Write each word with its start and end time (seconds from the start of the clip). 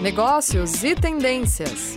Negócios 0.00 0.84
e 0.84 0.94
tendências. 0.94 1.96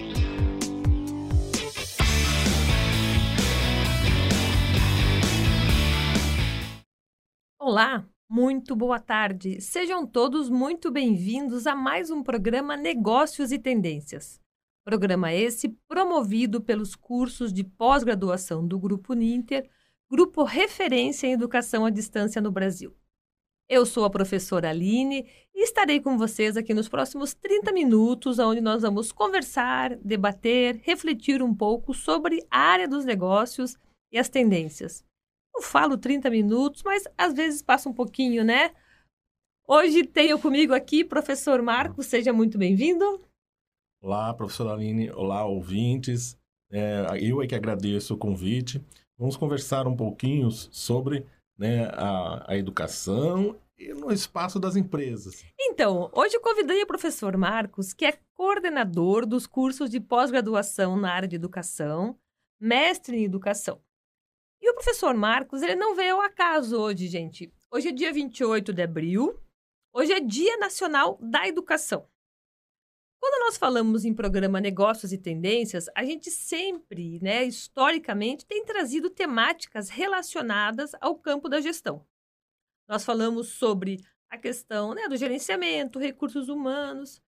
Olá, 7.60 8.04
muito 8.28 8.76
boa 8.76 9.00
tarde. 9.00 9.62
Sejam 9.62 10.08
todos 10.08 10.50
muito 10.50 10.90
bem-vindos 10.90 11.68
a 11.68 11.76
mais 11.76 12.10
um 12.10 12.24
programa 12.24 12.76
Negócios 12.76 13.52
e 13.52 13.60
Tendências. 13.60 14.42
Programa 14.84 15.32
esse 15.32 15.70
promovido 15.88 16.60
pelos 16.60 16.96
cursos 16.96 17.54
de 17.54 17.64
pós-graduação 17.64 18.68
do 18.68 18.80
Grupo 18.80 19.14
Ninter, 19.14 19.70
grupo 20.10 20.44
referência 20.44 21.28
em 21.28 21.34
educação 21.34 21.86
à 21.86 21.92
distância 21.92 22.42
no 22.42 22.52
Brasil. 22.52 22.96
Eu 23.74 23.86
sou 23.86 24.04
a 24.04 24.10
professora 24.10 24.70
Aline 24.70 25.26
e 25.56 25.64
estarei 25.64 26.02
com 26.02 26.18
vocês 26.18 26.58
aqui 26.58 26.74
nos 26.74 26.90
próximos 26.90 27.34
30 27.34 27.72
minutos, 27.72 28.38
onde 28.38 28.60
nós 28.60 28.82
vamos 28.82 29.14
conversar, 29.14 29.96
debater, 29.96 30.82
refletir 30.84 31.42
um 31.42 31.56
pouco 31.56 31.94
sobre 31.94 32.46
a 32.52 32.60
área 32.60 32.86
dos 32.86 33.06
negócios 33.06 33.78
e 34.12 34.18
as 34.20 34.28
tendências. 34.28 35.06
Eu 35.56 35.62
falo 35.62 35.98
30 35.98 36.30
minutos, 36.30 36.84
mas 36.84 37.06
às 37.18 37.34
vezes 37.34 37.62
passa 37.62 37.88
um 37.88 37.94
pouquinho, 37.94 38.44
né? 38.44 38.74
Hoje 39.66 40.06
tenho 40.06 40.38
comigo 40.38 40.74
aqui 40.74 41.06
professor 41.06 41.62
Marcos, 41.62 42.08
seja 42.08 42.34
muito 42.34 42.58
bem-vindo. 42.58 43.22
Olá, 44.04 44.34
professora 44.34 44.74
Aline, 44.74 45.10
olá, 45.12 45.46
ouvintes. 45.46 46.38
É, 46.70 47.06
eu 47.22 47.42
é 47.42 47.48
que 47.48 47.56
agradeço 47.56 48.16
o 48.16 48.18
convite. 48.18 48.84
Vamos 49.18 49.38
conversar 49.38 49.88
um 49.88 49.96
pouquinho 49.96 50.52
sobre 50.52 51.26
né, 51.62 51.86
a, 51.94 52.52
a 52.54 52.58
educação 52.58 53.56
e 53.82 53.94
no 53.94 54.12
espaço 54.12 54.60
das 54.60 54.76
empresas. 54.76 55.44
Então, 55.60 56.12
hoje 56.14 56.36
eu 56.36 56.42
convidei 56.42 56.84
o 56.84 56.88
professor 56.88 57.36
Marcos, 57.36 57.94
que 57.94 58.06
é 58.06 58.20
coordenador 58.36 59.26
dos 59.26 59.48
cursos 59.48 59.90
de 59.90 60.00
pós-graduação 60.00 60.96
na 60.96 61.12
área 61.12 61.28
de 61.28 61.36
educação, 61.36 62.18
mestre 62.60 63.18
em 63.18 63.26
educação. 63.26 63.82
E 64.62 64.70
o 64.70 64.76
professor 64.76 65.16
Marcos, 65.16 65.64
ele 65.64 65.76
não 65.76 65.96
veio 65.96 66.16
ao 66.16 66.22
acaso 66.22 66.78
hoje, 66.80 67.08
gente. 67.08 67.52
Hoje 67.72 67.88
é 67.88 67.92
dia 67.92 68.14
28 68.14 68.72
de 68.72 68.84
abril, 68.84 69.40
hoje 69.92 70.14
é 70.14 70.20
Dia 70.20 70.58
Nacional 70.58 71.18
da 71.20 71.48
Educação. 71.48 72.08
Quando 73.20 73.46
nós 73.46 73.58
falamos 73.58 74.06
em 74.06 74.14
programa 74.14 74.62
Negócios 74.62 75.12
e 75.12 75.18
Tendências, 75.18 75.88
a 75.96 76.04
gente 76.04 76.30
sempre, 76.30 77.20
né, 77.22 77.44
historicamente, 77.44 78.46
tem 78.46 78.64
trazido 78.64 79.10
temáticas 79.10 79.90
relacionadas 79.90 80.92
ao 81.00 81.16
campo 81.16 81.50
da 81.50 81.62
gestão. 81.62 82.06
Nós 82.92 83.06
falamos 83.06 83.48
sobre 83.48 84.04
a 84.30 84.38
questão 84.38 84.94
né, 84.94 85.08
do 85.08 85.16
gerenciamento, 85.16 85.98
recursos 85.98 86.50
humanos. 86.50 87.22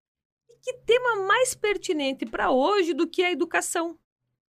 E 0.50 0.56
que 0.56 0.72
tema 0.78 1.24
mais 1.24 1.54
pertinente 1.54 2.26
para 2.26 2.50
hoje 2.50 2.92
do 2.92 3.06
que 3.06 3.22
a 3.22 3.30
educação, 3.30 3.96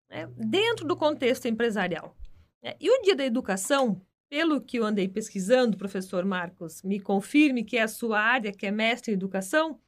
né, 0.09 0.25
dentro 0.37 0.87
do 0.87 0.95
contexto 0.95 1.49
empresarial? 1.49 2.15
É, 2.63 2.77
e 2.79 2.89
o 2.89 3.01
Dia 3.01 3.13
da 3.13 3.25
Educação, 3.25 4.01
pelo 4.29 4.61
que 4.61 4.79
eu 4.79 4.85
andei 4.85 5.09
pesquisando, 5.09 5.75
professor 5.75 6.23
Marcos, 6.23 6.81
me 6.81 6.97
confirme 6.97 7.65
que 7.65 7.75
é 7.75 7.81
a 7.81 7.89
sua 7.89 8.17
área, 8.17 8.53
que 8.53 8.65
é 8.65 8.71
mestre 8.71 9.11
em 9.11 9.15
educação, 9.15 9.81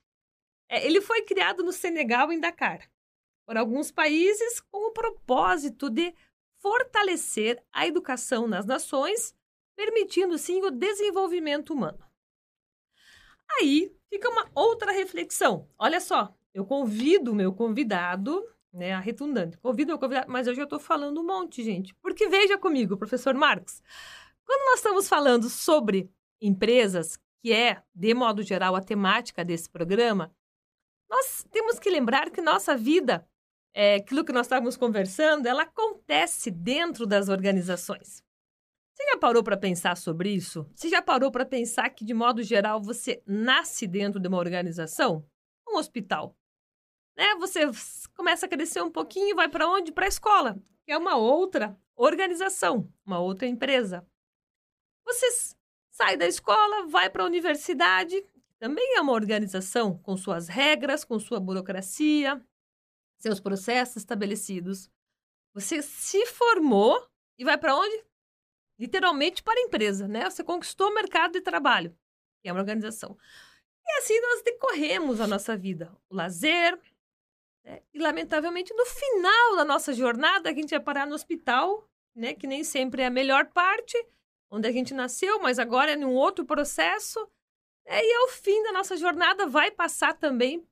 é, 0.68 0.86
ele 0.86 1.00
foi 1.00 1.22
criado 1.22 1.64
no 1.64 1.72
Senegal, 1.72 2.34
em 2.34 2.40
Dakar, 2.42 2.82
por 3.46 3.56
alguns 3.56 3.92
países 3.92 4.60
com 4.60 4.90
o 4.90 4.92
propósito 4.92 5.90
de 5.90 6.14
fortalecer 6.58 7.64
a 7.72 7.88
educação 7.88 8.46
nas 8.46 8.66
nações, 8.66 9.34
permitindo 9.76 10.38
sim 10.38 10.62
o 10.62 10.72
desenvolvimento 10.72 11.74
humano. 11.74 12.00
Aí 13.60 13.94
fica 14.10 14.30
uma 14.30 14.50
outra 14.54 14.92
reflexão. 14.92 15.68
Olha 15.78 16.00
só, 16.00 16.34
eu 16.54 16.66
convido 16.66 17.32
o 17.32 17.36
meu 17.36 17.54
convidado, 17.54 18.44
né, 18.72 18.94
a 18.94 19.00
retundante, 19.00 19.58
convido 19.58 19.90
o 19.90 19.94
meu 19.94 20.00
convidado, 20.00 20.32
mas 20.32 20.48
eu 20.48 20.54
estou 20.54 20.80
falando 20.80 21.22
um 21.22 21.26
monte, 21.26 21.64
gente. 21.64 21.94
Porque 21.96 22.28
veja 22.28 22.58
comigo, 22.58 22.98
professor 22.98 23.34
Marcos, 23.34 23.82
quando 24.46 24.66
nós 24.70 24.80
estamos 24.80 25.08
falando 25.08 25.50
sobre 25.50 26.10
empresas, 26.42 27.20
que 27.42 27.54
é, 27.54 27.82
de 27.94 28.14
modo 28.14 28.42
geral, 28.42 28.76
a 28.76 28.82
temática 28.82 29.44
desse 29.44 29.70
programa, 29.70 30.34
nós 31.10 31.46
temos 31.52 31.78
que 31.78 31.90
lembrar 31.90 32.32
que 32.32 32.42
nossa 32.42 32.76
vida, 32.76 33.28
é, 33.74 33.96
aquilo 33.96 34.26
que 34.26 34.32
nós 34.32 34.46
estávamos 34.46 34.76
conversando, 34.78 35.46
ela 35.46 35.64
acontece 35.64 36.50
dentro 36.50 37.06
das 37.06 37.30
organizações. 37.30 38.24
Você 38.94 39.04
já 39.06 39.18
parou 39.18 39.44
para 39.44 39.58
pensar 39.58 39.98
sobre 39.98 40.30
isso? 40.30 40.70
Você 40.76 40.88
já 40.88 41.02
parou 41.02 41.32
para 41.32 41.46
pensar 41.46 41.90
que, 41.90 42.06
de 42.06 42.14
modo 42.14 42.44
geral, 42.44 42.82
você 42.82 43.24
nasce 43.26 43.88
dentro 43.88 44.20
de 44.20 44.28
uma 44.28 44.38
organização? 44.38 45.28
Um 45.68 45.78
hospital. 45.78 46.38
Né? 47.18 47.36
Você 47.36 47.62
começa 48.16 48.46
a 48.46 48.50
crescer 48.50 48.82
um 48.82 48.92
pouquinho 48.92 49.36
vai 49.36 49.50
para 49.50 49.68
onde? 49.68 49.92
Para 49.92 50.06
a 50.06 50.10
escola, 50.10 50.62
que 50.86 50.92
é 50.92 50.98
uma 50.98 51.16
outra 51.16 51.78
organização, 51.96 52.92
uma 53.06 53.20
outra 53.20 53.48
empresa. 53.48 54.06
Você 55.06 55.28
sai 55.92 56.18
da 56.18 56.28
escola, 56.28 56.88
vai 56.88 57.10
para 57.10 57.24
a 57.24 57.28
universidade, 57.28 58.24
também 58.60 58.96
é 58.96 59.02
uma 59.02 59.12
organização 59.14 59.98
com 59.98 60.16
suas 60.16 60.48
regras, 60.48 61.04
com 61.04 61.20
sua 61.20 61.40
burocracia, 61.40 62.42
seus 63.18 63.40
processos 63.40 63.98
estabelecidos. 63.98 64.90
Você 65.54 65.82
se 65.82 66.26
formou 66.26 67.08
e 67.38 67.44
vai 67.44 67.58
para 67.58 67.76
onde? 67.76 68.06
Literalmente 68.84 69.42
para 69.42 69.58
a 69.58 69.64
empresa, 69.64 70.10
né? 70.10 70.30
Você 70.30 70.44
conquistou 70.44 70.90
o 70.90 70.94
mercado 70.94 71.32
de 71.32 71.42
trabalho, 71.42 71.96
que 72.42 72.50
é 72.50 72.52
uma 72.52 72.60
organização. 72.60 73.18
E 73.82 74.00
assim 74.00 74.20
nós 74.20 74.42
decorremos 74.42 75.22
a 75.22 75.28
nossa 75.28 75.56
vida. 75.56 75.90
O 76.10 76.16
lazer, 76.16 76.78
né? 77.64 77.82
e 77.94 78.00
lamentavelmente 78.00 78.74
no 78.74 78.86
final 78.86 79.56
da 79.56 79.64
nossa 79.64 79.94
jornada 79.94 80.50
a 80.50 80.54
gente 80.54 80.72
vai 80.72 80.82
parar 80.82 81.08
no 81.08 81.16
hospital, 81.16 81.90
né? 82.14 82.34
Que 82.34 82.46
nem 82.46 82.62
sempre 82.62 83.04
é 83.04 83.06
a 83.06 83.10
melhor 83.10 83.46
parte, 83.46 83.98
onde 84.52 84.68
a 84.68 84.72
gente 84.72 84.94
nasceu, 84.94 85.40
mas 85.40 85.60
agora 85.60 85.92
é 85.92 85.96
num 85.96 86.14
outro 86.14 86.44
processo 86.44 87.26
é, 87.86 88.06
e 88.06 88.14
ao 88.16 88.28
fim 88.28 88.64
da 88.64 88.74
nossa 88.74 88.98
jornada 88.98 89.48
vai 89.48 89.72
passar 89.72 90.14
também 90.14 90.68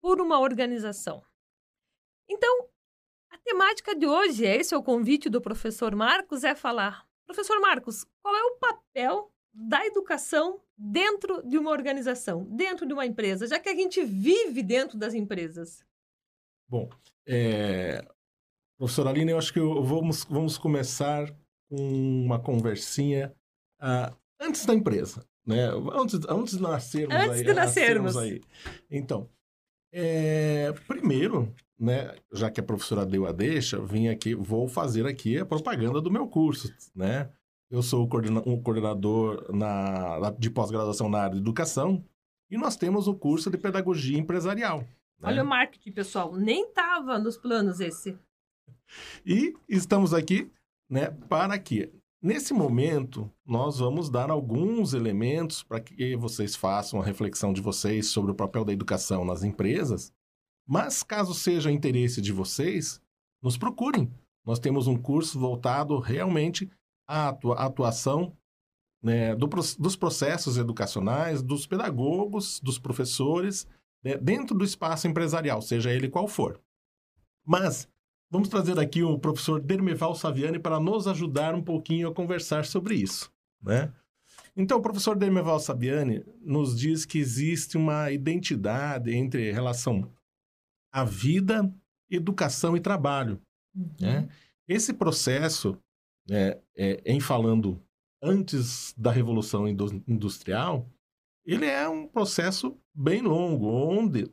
por 0.00 0.22
uma 0.22 0.38
organização. 0.38 1.22
Então, 2.26 2.68
a 3.28 3.36
temática 3.36 3.94
de 3.94 4.06
hoje, 4.06 4.46
esse 4.46 4.72
é 4.72 4.76
o 4.76 4.82
convite 4.82 5.28
do 5.28 5.40
professor 5.40 5.94
Marcos, 5.94 6.44
é 6.44 6.54
falar, 6.54 7.06
professor 7.26 7.60
Marcos, 7.60 8.04
qual 8.22 8.34
é 8.34 8.42
o 8.42 8.56
papel 8.56 9.32
da 9.52 9.84
educação 9.86 10.60
dentro 10.76 11.42
de 11.46 11.58
uma 11.58 11.70
organização, 11.70 12.44
dentro 12.44 12.86
de 12.86 12.92
uma 12.92 13.04
empresa, 13.04 13.46
já 13.46 13.58
que 13.58 13.68
a 13.68 13.74
gente 13.74 14.02
vive 14.02 14.62
dentro 14.62 14.98
das 14.98 15.14
empresas? 15.14 15.84
Bom, 16.68 16.88
é... 17.26 18.04
professora 18.78 19.10
Aline, 19.10 19.32
eu 19.32 19.38
acho 19.38 19.52
que 19.52 19.60
vamos, 19.60 20.24
vamos 20.24 20.56
começar 20.56 21.30
com 21.68 22.24
uma 22.24 22.40
conversinha 22.40 23.34
uh, 23.80 24.16
antes 24.40 24.64
da 24.64 24.74
empresa 24.74 25.26
né? 25.46 25.68
Antes, 25.92 26.20
antes 26.28 26.56
de 26.56 26.62
nascermos 26.62 27.14
antes 27.14 27.38
aí, 27.38 27.44
de 27.44 27.54
nascermos. 27.54 28.16
aí. 28.16 28.40
Então, 28.90 29.28
é, 29.92 30.72
primeiro, 30.88 31.54
né, 31.78 32.14
já 32.32 32.50
que 32.50 32.60
a 32.60 32.62
professora 32.62 33.04
deu 33.04 33.26
a 33.26 33.32
deixa, 33.32 33.80
vim 33.80 34.08
aqui, 34.08 34.34
vou 34.34 34.66
fazer 34.66 35.06
aqui 35.06 35.38
a 35.38 35.44
propaganda 35.44 36.00
do 36.00 36.10
meu 36.10 36.26
curso, 36.26 36.72
né? 36.94 37.30
Eu 37.70 37.82
sou 37.82 38.04
um 38.46 38.62
coordenador 38.62 39.50
na, 39.50 40.30
de 40.38 40.50
pós-graduação 40.50 41.08
na 41.08 41.20
área 41.20 41.34
de 41.34 41.40
educação 41.40 42.04
e 42.50 42.58
nós 42.58 42.76
temos 42.76 43.08
o 43.08 43.14
curso 43.14 43.50
de 43.50 43.56
pedagogia 43.56 44.18
empresarial. 44.18 44.80
Né? 44.80 45.28
Olha 45.28 45.42
o 45.42 45.46
marketing, 45.46 45.92
pessoal, 45.92 46.36
nem 46.36 46.68
estava 46.68 47.18
nos 47.18 47.38
planos 47.38 47.80
esse. 47.80 48.18
E 49.24 49.54
estamos 49.66 50.12
aqui, 50.12 50.52
né, 50.88 51.10
para 51.28 51.58
que 51.58 51.90
Nesse 52.22 52.54
momento, 52.54 53.28
nós 53.44 53.80
vamos 53.80 54.08
dar 54.08 54.30
alguns 54.30 54.94
elementos 54.94 55.64
para 55.64 55.80
que 55.80 56.14
vocês 56.14 56.54
façam 56.54 57.00
a 57.00 57.04
reflexão 57.04 57.52
de 57.52 57.60
vocês 57.60 58.06
sobre 58.06 58.30
o 58.30 58.34
papel 58.34 58.64
da 58.64 58.72
educação 58.72 59.24
nas 59.24 59.42
empresas. 59.42 60.12
Mas, 60.64 61.02
caso 61.02 61.34
seja 61.34 61.72
interesse 61.72 62.20
de 62.20 62.32
vocês, 62.32 63.00
nos 63.42 63.58
procurem. 63.58 64.08
Nós 64.46 64.60
temos 64.60 64.86
um 64.86 64.96
curso 64.96 65.36
voltado 65.36 65.98
realmente 65.98 66.70
à 67.08 67.30
atuação 67.56 68.36
né, 69.02 69.34
do, 69.34 69.48
dos 69.48 69.96
processos 69.96 70.56
educacionais, 70.56 71.42
dos 71.42 71.66
pedagogos, 71.66 72.60
dos 72.60 72.78
professores, 72.78 73.66
né, 74.00 74.16
dentro 74.16 74.56
do 74.56 74.64
espaço 74.64 75.08
empresarial, 75.08 75.60
seja 75.60 75.92
ele 75.92 76.08
qual 76.08 76.28
for. 76.28 76.60
Mas 77.44 77.88
Vamos 78.32 78.48
trazer 78.48 78.80
aqui 78.80 79.02
o 79.02 79.18
professor 79.18 79.60
Dermeval 79.60 80.14
Saviani 80.14 80.58
para 80.58 80.80
nos 80.80 81.06
ajudar 81.06 81.54
um 81.54 81.62
pouquinho 81.62 82.08
a 82.08 82.14
conversar 82.14 82.64
sobre 82.64 82.94
isso, 82.94 83.30
né? 83.62 83.92
Então, 84.56 84.78
o 84.78 84.82
professor 84.82 85.18
Dermeval 85.18 85.60
Saviani 85.60 86.24
nos 86.40 86.74
diz 86.74 87.04
que 87.04 87.18
existe 87.18 87.76
uma 87.76 88.10
identidade 88.10 89.14
entre 89.14 89.52
relação 89.52 90.10
à 90.90 91.04
vida, 91.04 91.70
educação 92.10 92.74
e 92.74 92.80
trabalho. 92.80 93.38
Uhum. 93.76 93.90
Né? 94.00 94.28
Esse 94.66 94.94
processo, 94.94 95.76
é, 96.30 96.58
é, 96.74 97.02
em 97.04 97.20
falando 97.20 97.78
antes 98.22 98.94
da 98.96 99.12
Revolução 99.12 99.68
Industrial, 99.68 100.88
ele 101.44 101.66
é 101.66 101.86
um 101.86 102.08
processo 102.08 102.80
bem 102.94 103.20
longo, 103.20 103.66
onde 103.66 104.26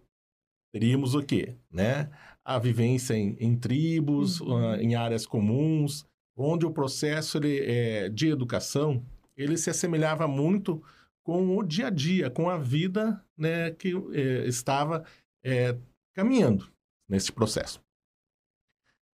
teríamos 0.72 1.16
o 1.16 1.22
quê? 1.22 1.58
Né? 1.70 2.10
A 2.50 2.58
vivência 2.58 3.14
em, 3.14 3.36
em 3.40 3.56
tribos, 3.56 4.42
Uhum. 4.42 4.72
uh, 4.72 4.76
em 4.76 4.96
áreas 4.96 5.26
comuns, 5.26 6.06
onde 6.36 6.66
o 6.66 6.72
processo 6.72 7.38
ele, 7.38 7.60
é, 7.60 8.10
de 8.10 8.28
educação 8.28 9.06
ele 9.36 9.58
se 9.58 9.70
assemelhava 9.70 10.28
muito 10.28 10.84
com 11.24 11.58
o 11.58 11.64
dia 11.64 11.88
a 11.88 11.90
dia, 11.90 12.30
com 12.30 12.50
a 12.50 12.58
vida 12.58 13.24
né, 13.38 13.72
que 13.72 13.94
é, 14.14 14.48
estava 14.48 15.06
é, 15.44 15.78
caminhando 16.14 16.70
nesse 17.08 17.32
processo. 17.32 17.82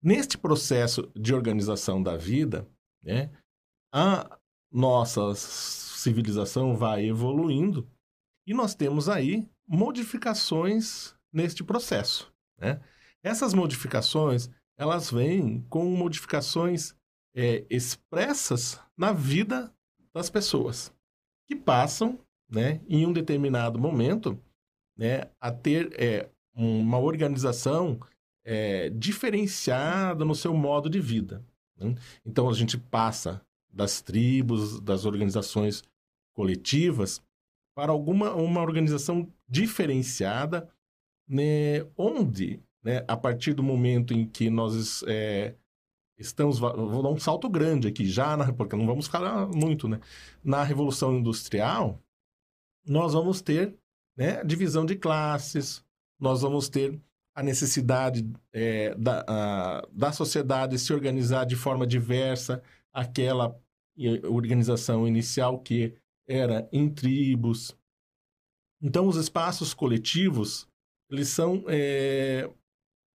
Neste 0.01 0.37
processo 0.37 1.11
de 1.15 1.33
organização 1.33 2.01
da 2.01 2.15
vida, 2.15 2.67
né, 3.03 3.29
a 3.93 4.39
nossa 4.71 5.33
civilização 5.35 6.75
vai 6.75 7.05
evoluindo 7.05 7.87
e 8.47 8.53
nós 8.53 8.75
temos 8.75 9.09
aí 9.09 9.47
modificações 9.67 11.15
neste 11.33 11.63
processo. 11.63 12.31
Né? 12.57 12.79
Essas 13.25 13.55
modificações 13.55 14.51
elas 14.77 15.09
vêm 15.09 15.65
com 15.67 15.83
modificações 15.95 16.93
é, 17.35 17.65
expressas 17.71 18.79
na 18.95 19.11
vida 19.11 19.73
das 20.13 20.29
pessoas 20.29 20.93
que 21.47 21.55
passam, 21.55 22.19
né, 22.47 22.81
em 22.87 23.03
um 23.03 23.11
determinado 23.11 23.79
momento, 23.79 24.39
né, 24.95 25.31
a 25.41 25.51
ter 25.51 25.91
é, 25.99 26.29
uma 26.53 26.99
organização 26.99 27.99
é, 28.43 28.89
diferenciada 28.89 30.23
no 30.23 30.35
seu 30.35 30.53
modo 30.53 30.87
de 30.87 31.01
vida. 31.01 31.43
né? 31.77 31.95
Então 32.23 32.47
a 32.47 32.53
gente 32.53 32.77
passa 32.77 33.41
das 33.73 34.01
tribos, 34.01 34.79
das 34.81 35.03
organizações 35.03 35.83
coletivas 36.35 37.23
para 37.75 37.91
alguma 37.91 38.35
uma 38.35 38.61
organização 38.61 39.27
diferenciada, 39.49 40.69
né, 41.27 41.83
onde, 41.97 42.61
né, 42.85 43.03
a 43.07 43.17
partir 43.17 43.53
do 43.53 43.63
momento 43.63 44.13
em 44.13 44.27
que 44.27 44.47
nós 44.47 45.03
é, 45.07 45.55
estamos, 46.19 46.59
vou 46.59 47.01
dar 47.01 47.09
um 47.09 47.17
salto 47.17 47.49
grande 47.49 47.87
aqui 47.87 48.05
já, 48.05 48.37
na, 48.37 48.53
porque 48.53 48.75
não 48.75 48.85
vamos 48.85 49.07
falar 49.07 49.47
muito, 49.47 49.87
né? 49.87 49.99
Na 50.43 50.63
Revolução 50.63 51.17
Industrial, 51.17 51.99
nós 52.85 53.13
vamos 53.13 53.41
ter 53.41 53.75
né, 54.15 54.43
divisão 54.43 54.85
de 54.85 54.95
classes, 54.95 55.83
nós 56.19 56.43
vamos 56.43 56.69
ter 56.69 57.01
a 57.33 57.41
necessidade 57.41 58.31
é, 58.53 58.93
da, 58.95 59.25
a, 59.27 59.87
da 59.91 60.11
sociedade 60.11 60.77
se 60.77 60.93
organizar 60.93 61.43
de 61.45 61.55
forma 61.55 61.87
diversa, 61.87 62.61
aquela 62.93 63.59
organização 64.29 65.07
inicial 65.07 65.59
que 65.59 65.93
era 66.27 66.69
em 66.71 66.87
tribos. 66.87 67.75
Então, 68.81 69.07
os 69.07 69.17
espaços 69.17 69.73
coletivos, 69.73 70.67
eles 71.09 71.29
são, 71.29 71.63
é, 71.67 72.49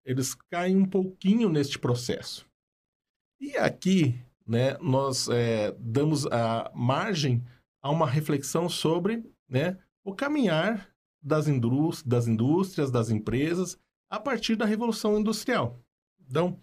eles 0.08 0.34
caem 0.50 0.78
um 0.78 0.86
pouquinho 0.86 1.50
neste 1.50 1.78
processo. 1.78 2.48
E 3.42 3.58
aqui, 3.58 4.18
né, 4.48 4.78
nós 4.78 5.28
é, 5.28 5.76
damos 5.78 6.26
a 6.28 6.72
margem 6.74 7.44
a 7.82 7.92
uma 7.92 8.08
reflexão 8.08 8.70
sobre 8.70 9.30
né, 9.50 9.78
o 10.06 10.16
caminhar 10.16 10.90
das, 11.22 11.50
indústrias, 11.50 12.08
das 12.08 12.26
indústrias, 12.26 12.90
das 12.90 13.10
empresas, 13.10 13.78
a 14.10 14.18
partir 14.18 14.56
da 14.56 14.66
Revolução 14.66 15.20
Industrial. 15.20 15.78
Então, 16.22 16.58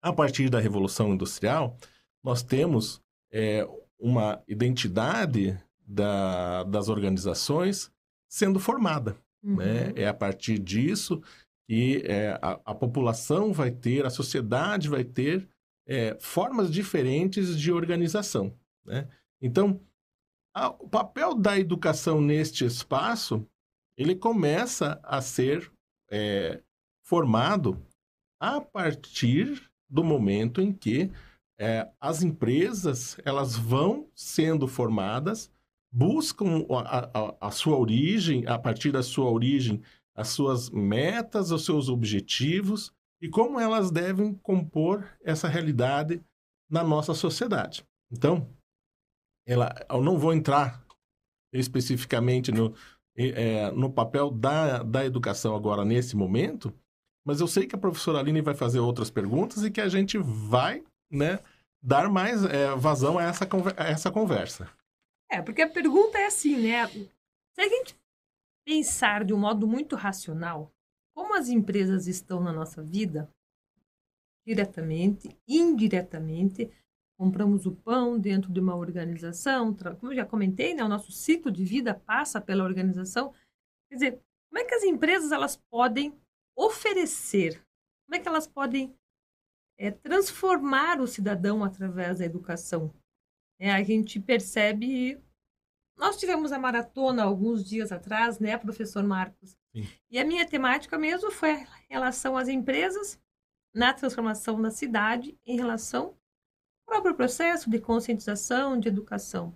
a 0.00 0.12
partir 0.12 0.48
da 0.48 0.60
Revolução 0.60 1.12
Industrial, 1.12 1.76
nós 2.22 2.40
temos 2.40 3.02
é, 3.32 3.68
uma 3.98 4.40
identidade 4.46 5.60
da, 5.84 6.62
das 6.62 6.88
organizações 6.88 7.90
sendo 8.28 8.60
formada. 8.60 9.16
Uhum. 9.42 9.56
Né? 9.56 9.92
É 9.96 10.06
a 10.06 10.14
partir 10.14 10.56
disso 10.60 11.20
que 11.70 12.02
é, 12.04 12.36
a, 12.42 12.60
a, 12.64 12.74
população 12.74 13.52
vai 13.52 13.70
ter, 13.70 14.04
a 14.04 14.10
sociedade 14.10 14.88
vai 14.88 15.04
ter 15.04 15.48
é, 15.86 16.16
formas 16.18 16.68
diferentes 16.68 17.56
de 17.56 17.70
organização. 17.70 18.52
Né? 18.84 19.06
Então, 19.40 19.80
a, 20.52 20.70
o 20.70 20.88
papel 20.88 21.32
da 21.32 21.56
educação 21.56 22.20
neste 22.20 22.64
espaço 22.64 23.46
ele 23.96 24.16
começa 24.16 24.98
a 25.04 25.22
ser 25.22 25.70
é, 26.10 26.60
formado 27.04 27.80
a 28.40 28.60
partir 28.60 29.70
do 29.88 30.02
momento 30.02 30.60
em 30.60 30.72
que 30.72 31.08
é, 31.56 31.88
as 32.00 32.24
empresas 32.24 33.16
elas 33.24 33.56
vão 33.56 34.08
sendo 34.12 34.66
formadas, 34.66 35.52
buscam 35.88 36.66
a, 36.68 37.46
a, 37.46 37.50
sua 37.52 37.78
origem, 37.78 38.44
a 38.48 38.58
partir 38.58 38.90
da 38.90 39.04
sua 39.04 39.30
origem, 39.30 39.80
as 40.20 40.28
suas 40.28 40.68
metas, 40.70 41.50
os 41.50 41.64
seus 41.64 41.88
objetivos 41.88 42.92
e 43.22 43.28
como 43.28 43.58
elas 43.58 43.90
devem 43.90 44.34
compor 44.34 45.06
essa 45.22 45.48
realidade 45.48 46.22
na 46.70 46.84
nossa 46.84 47.14
sociedade. 47.14 47.84
Então, 48.12 48.48
ela, 49.46 49.74
eu 49.88 50.02
não 50.02 50.18
vou 50.18 50.32
entrar 50.32 50.84
especificamente 51.52 52.52
no, 52.52 52.74
é, 53.16 53.70
no 53.70 53.90
papel 53.90 54.30
da, 54.30 54.82
da 54.82 55.04
educação 55.04 55.54
agora 55.56 55.84
nesse 55.84 56.16
momento, 56.16 56.72
mas 57.26 57.40
eu 57.40 57.46
sei 57.46 57.66
que 57.66 57.74
a 57.74 57.78
professora 57.78 58.18
Aline 58.18 58.40
vai 58.40 58.54
fazer 58.54 58.78
outras 58.78 59.10
perguntas 59.10 59.64
e 59.64 59.70
que 59.70 59.80
a 59.80 59.88
gente 59.88 60.18
vai 60.18 60.84
né, 61.10 61.40
dar 61.82 62.10
mais 62.10 62.44
é, 62.44 62.74
vazão 62.76 63.18
a 63.18 63.24
essa, 63.24 63.48
a 63.76 63.88
essa 63.88 64.10
conversa. 64.10 64.70
É, 65.30 65.40
porque 65.40 65.62
a 65.62 65.68
pergunta 65.68 66.18
é 66.18 66.26
assim, 66.26 66.56
né? 66.56 66.86
Se 66.88 67.60
a 67.60 67.68
gente 67.68 67.96
pensar 68.64 69.24
de 69.24 69.32
um 69.32 69.38
modo 69.38 69.66
muito 69.66 69.96
racional, 69.96 70.72
como 71.14 71.34
as 71.34 71.48
empresas 71.48 72.06
estão 72.06 72.40
na 72.40 72.52
nossa 72.52 72.82
vida, 72.82 73.32
diretamente, 74.46 75.36
indiretamente, 75.46 76.70
compramos 77.18 77.66
o 77.66 77.72
pão 77.72 78.18
dentro 78.18 78.50
de 78.50 78.60
uma 78.60 78.74
organização, 78.74 79.74
como 79.98 80.12
eu 80.12 80.16
já 80.16 80.24
comentei, 80.24 80.74
né, 80.74 80.82
o 80.82 80.88
nosso 80.88 81.12
ciclo 81.12 81.50
de 81.50 81.64
vida 81.64 81.94
passa 81.94 82.40
pela 82.40 82.64
organização. 82.64 83.34
Quer 83.88 83.94
dizer, 83.94 84.22
como 84.48 84.58
é 84.58 84.64
que 84.64 84.74
as 84.74 84.84
empresas 84.84 85.30
elas 85.30 85.56
podem 85.70 86.18
oferecer, 86.56 87.62
como 88.06 88.16
é 88.16 88.18
que 88.18 88.28
elas 88.28 88.46
podem 88.46 88.94
é, 89.78 89.90
transformar 89.90 91.00
o 91.00 91.06
cidadão 91.06 91.62
através 91.62 92.18
da 92.18 92.24
educação? 92.24 92.92
É, 93.58 93.70
a 93.70 93.82
gente 93.84 94.18
percebe. 94.18 95.22
Nós 96.00 96.16
tivemos 96.16 96.50
a 96.50 96.58
maratona 96.58 97.22
alguns 97.22 97.62
dias 97.62 97.92
atrás, 97.92 98.38
né, 98.38 98.56
professor 98.56 99.04
Marcos? 99.04 99.58
Sim. 99.70 99.86
E 100.10 100.18
a 100.18 100.24
minha 100.24 100.46
temática 100.46 100.96
mesmo 100.96 101.30
foi 101.30 101.52
em 101.52 101.66
relação 101.90 102.38
às 102.38 102.48
empresas 102.48 103.20
na 103.74 103.92
transformação 103.92 104.60
da 104.62 104.70
cidade 104.70 105.38
em 105.44 105.58
relação 105.58 106.16
ao 106.86 106.94
próprio 106.94 107.14
processo 107.14 107.68
de 107.68 107.78
conscientização, 107.78 108.80
de 108.80 108.88
educação, 108.88 109.54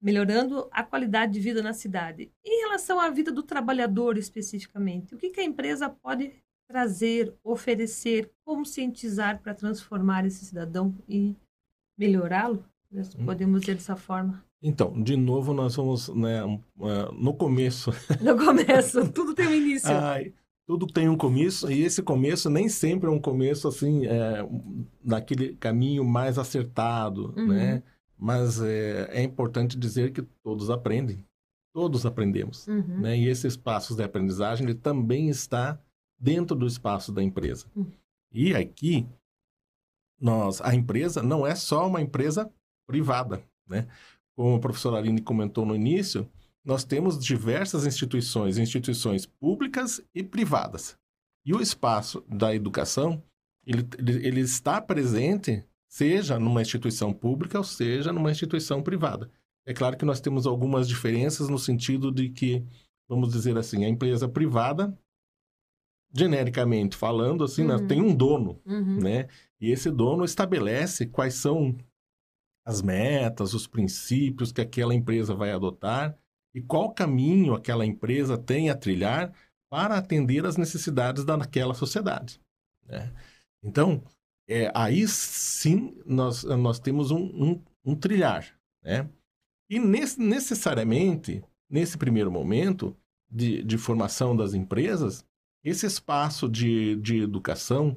melhorando 0.00 0.70
a 0.72 0.82
qualidade 0.82 1.34
de 1.34 1.40
vida 1.40 1.62
na 1.62 1.74
cidade. 1.74 2.32
Em 2.42 2.62
relação 2.62 2.98
à 2.98 3.10
vida 3.10 3.30
do 3.30 3.42
trabalhador 3.42 4.16
especificamente, 4.16 5.14
o 5.14 5.18
que, 5.18 5.28
que 5.28 5.40
a 5.40 5.44
empresa 5.44 5.90
pode 5.90 6.32
trazer, 6.66 7.36
oferecer, 7.44 8.32
conscientizar 8.42 9.42
para 9.42 9.54
transformar 9.54 10.24
esse 10.24 10.46
cidadão 10.46 10.96
e 11.06 11.36
melhorá-lo? 11.96 12.64
Podemos 13.26 13.60
dizer 13.60 13.74
dessa 13.74 13.96
forma. 13.96 14.45
Então, 14.62 15.00
de 15.02 15.16
novo, 15.16 15.52
nós 15.52 15.76
vamos 15.76 16.08
né, 16.08 16.40
no 17.12 17.34
começo. 17.34 17.90
No 18.22 18.36
começo, 18.36 19.10
tudo 19.12 19.34
tem 19.34 19.46
um 19.46 19.54
início. 19.54 19.90
Ai, 19.90 20.32
tudo 20.66 20.86
tem 20.86 21.08
um 21.08 21.16
começo, 21.16 21.70
e 21.70 21.82
esse 21.82 22.02
começo 22.02 22.50
nem 22.50 22.68
sempre 22.68 23.08
é 23.08 23.12
um 23.12 23.20
começo 23.20 23.68
assim, 23.68 24.06
é, 24.06 24.38
naquele 25.04 25.54
caminho 25.56 26.04
mais 26.04 26.38
acertado, 26.38 27.32
Uhum. 27.36 27.48
né? 27.48 27.82
Mas 28.18 28.60
é, 28.62 29.08
é 29.12 29.22
importante 29.22 29.78
dizer 29.78 30.10
que 30.10 30.22
todos 30.42 30.70
aprendem, 30.70 31.24
todos 31.72 32.06
aprendemos, 32.06 32.66
Uhum. 32.66 33.00
né? 33.00 33.16
E 33.16 33.28
esse 33.28 33.46
espaço 33.46 33.94
de 33.94 34.02
aprendizagem, 34.02 34.64
ele 34.66 34.74
também 34.74 35.28
está 35.28 35.78
dentro 36.18 36.56
do 36.56 36.66
espaço 36.66 37.12
da 37.12 37.22
empresa. 37.22 37.66
Uhum. 37.76 37.86
E 38.32 38.54
aqui, 38.54 39.06
nós, 40.20 40.60
a 40.62 40.74
empresa 40.74 41.22
não 41.22 41.46
é 41.46 41.54
só 41.54 41.86
uma 41.86 42.00
empresa 42.00 42.50
privada, 42.88 43.42
né? 43.68 43.86
Como 44.36 44.56
a 44.56 44.60
professora 44.60 44.98
Aline 44.98 45.20
comentou 45.22 45.64
no 45.64 45.74
início, 45.74 46.28
nós 46.64 46.84
temos 46.84 47.18
diversas 47.18 47.86
instituições, 47.86 48.58
instituições 48.58 49.24
públicas 49.24 50.00
e 50.14 50.22
privadas. 50.22 50.96
E 51.44 51.54
o 51.54 51.60
espaço 51.60 52.22
da 52.28 52.54
educação, 52.54 53.22
ele, 53.64 53.86
ele, 54.22 54.40
está 54.40 54.80
presente, 54.80 55.64
seja 55.88 56.38
numa 56.38 56.60
instituição 56.60 57.12
pública 57.12 57.56
ou 57.58 57.64
seja 57.64 58.12
numa 58.12 58.30
instituição 58.30 58.82
privada. 58.82 59.30
É 59.64 59.72
claro 59.72 59.96
que 59.96 60.04
nós 60.04 60.20
temos 60.20 60.46
algumas 60.46 60.86
diferenças 60.88 61.48
no 61.48 61.58
sentido 61.58 62.10
de 62.12 62.28
que, 62.28 62.64
vamos 63.08 63.30
dizer 63.32 63.56
assim, 63.56 63.84
a 63.84 63.88
empresa 63.88 64.28
privada, 64.28 64.96
genericamente 66.12 66.96
falando, 66.96 67.44
assim, 67.44 67.64
né, 67.64 67.76
Uhum. 67.76 67.86
tem 67.86 68.00
um 68.00 68.14
dono, 68.14 68.60
Uhum. 68.66 69.00
né? 69.00 69.28
E 69.60 69.70
esse 69.70 69.90
dono 69.90 70.24
estabelece 70.24 71.06
quais 71.06 71.34
são 71.34 71.76
as 72.66 72.82
metas, 72.82 73.54
os 73.54 73.66
princípios 73.68 74.50
que 74.50 74.60
aquela 74.60 74.92
empresa 74.92 75.32
vai 75.34 75.52
adotar 75.52 76.18
e 76.52 76.60
qual 76.60 76.92
caminho 76.92 77.54
aquela 77.54 77.86
empresa 77.86 78.36
tem 78.36 78.68
a 78.68 78.76
trilhar 78.76 79.32
para 79.70 79.96
atender 79.96 80.44
as 80.44 80.56
necessidades 80.56 81.24
daquela 81.24 81.74
sociedade. 81.74 82.40
Né? 82.84 83.12
Então, 83.62 84.02
é, 84.48 84.70
aí 84.74 85.06
sim 85.06 85.96
nós, 86.04 86.42
nós 86.42 86.80
temos 86.80 87.12
um, 87.12 87.24
um, 87.24 87.64
um 87.84 87.94
trilhar. 87.94 88.58
Né? 88.82 89.08
E 89.70 89.78
nesse, 89.78 90.20
necessariamente, 90.20 91.44
nesse 91.70 91.96
primeiro 91.96 92.32
momento 92.32 92.96
de, 93.30 93.62
de 93.62 93.78
formação 93.78 94.36
das 94.36 94.54
empresas, 94.54 95.24
esse 95.62 95.86
espaço 95.86 96.48
de, 96.48 96.96
de 96.96 97.22
educação 97.22 97.96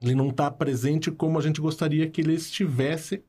ele 0.00 0.14
não 0.14 0.28
está 0.28 0.50
presente 0.50 1.10
como 1.10 1.38
a 1.38 1.42
gente 1.42 1.60
gostaria 1.60 2.08
que 2.10 2.20
ele 2.20 2.34
estivesse 2.34 3.24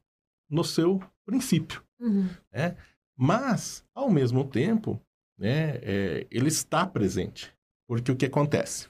no 0.50 0.64
seu 0.64 1.02
princípio. 1.26 1.84
Uhum. 2.00 2.30
Né? 2.52 2.76
Mas, 3.16 3.86
ao 3.94 4.10
mesmo 4.10 4.44
tempo, 4.44 5.02
né, 5.38 5.78
é, 5.82 6.28
ele 6.30 6.48
está 6.48 6.86
presente. 6.86 7.54
Porque 7.88 8.12
o 8.12 8.16
que 8.16 8.26
acontece? 8.26 8.90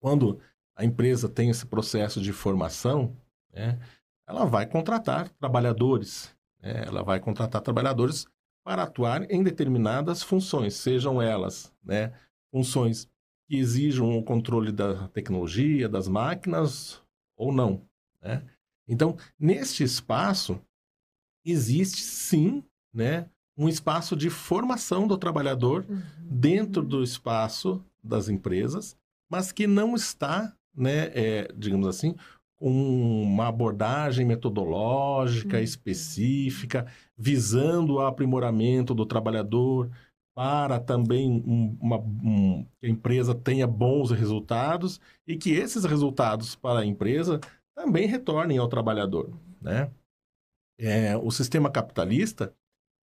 Quando 0.00 0.40
a 0.76 0.84
empresa 0.84 1.28
tem 1.28 1.50
esse 1.50 1.66
processo 1.66 2.20
de 2.20 2.32
formação, 2.32 3.16
né, 3.52 3.78
ela 4.26 4.44
vai 4.44 4.66
contratar 4.66 5.28
trabalhadores. 5.30 6.34
Né, 6.60 6.84
ela 6.86 7.02
vai 7.02 7.20
contratar 7.20 7.60
trabalhadores 7.60 8.26
para 8.64 8.82
atuar 8.82 9.30
em 9.30 9.42
determinadas 9.42 10.22
funções, 10.22 10.74
sejam 10.74 11.22
elas 11.22 11.74
né, 11.82 12.12
funções 12.50 13.08
que 13.48 13.56
exijam 13.56 14.16
o 14.16 14.22
controle 14.22 14.70
da 14.70 15.08
tecnologia, 15.08 15.88
das 15.88 16.06
máquinas 16.06 17.02
ou 17.34 17.50
não. 17.50 17.82
Né? 18.20 18.44
Então, 18.88 19.16
neste 19.38 19.84
espaço, 19.84 20.60
existe 21.44 22.00
sim 22.02 22.62
né, 22.92 23.28
um 23.56 23.68
espaço 23.68 24.16
de 24.16 24.30
formação 24.30 25.06
do 25.06 25.18
trabalhador 25.18 25.84
uhum. 25.88 26.00
dentro 26.20 26.82
do 26.82 27.02
espaço 27.02 27.84
das 28.02 28.28
empresas, 28.28 28.96
mas 29.30 29.52
que 29.52 29.66
não 29.66 29.94
está, 29.94 30.54
né, 30.74 31.10
é, 31.14 31.52
digamos 31.56 31.86
assim, 31.86 32.14
com 32.56 33.22
uma 33.22 33.48
abordagem 33.48 34.26
metodológica 34.26 35.58
uhum. 35.58 35.62
específica, 35.62 36.86
visando 37.16 37.94
o 37.94 38.00
aprimoramento 38.00 38.94
do 38.94 39.06
trabalhador, 39.06 39.90
para 40.38 40.78
também 40.78 41.28
um, 41.28 41.76
uma, 41.80 41.98
um, 41.98 42.64
que 42.80 42.86
a 42.86 42.88
empresa 42.88 43.34
tenha 43.34 43.66
bons 43.66 44.12
resultados 44.12 45.00
e 45.26 45.36
que 45.36 45.50
esses 45.50 45.84
resultados 45.84 46.54
para 46.54 46.78
a 46.78 46.86
empresa 46.86 47.40
também 47.78 48.08
retornem 48.08 48.58
ao 48.58 48.68
trabalhador, 48.68 49.30
né? 49.62 49.88
É, 50.80 51.16
o 51.16 51.30
sistema 51.30 51.70
capitalista 51.70 52.52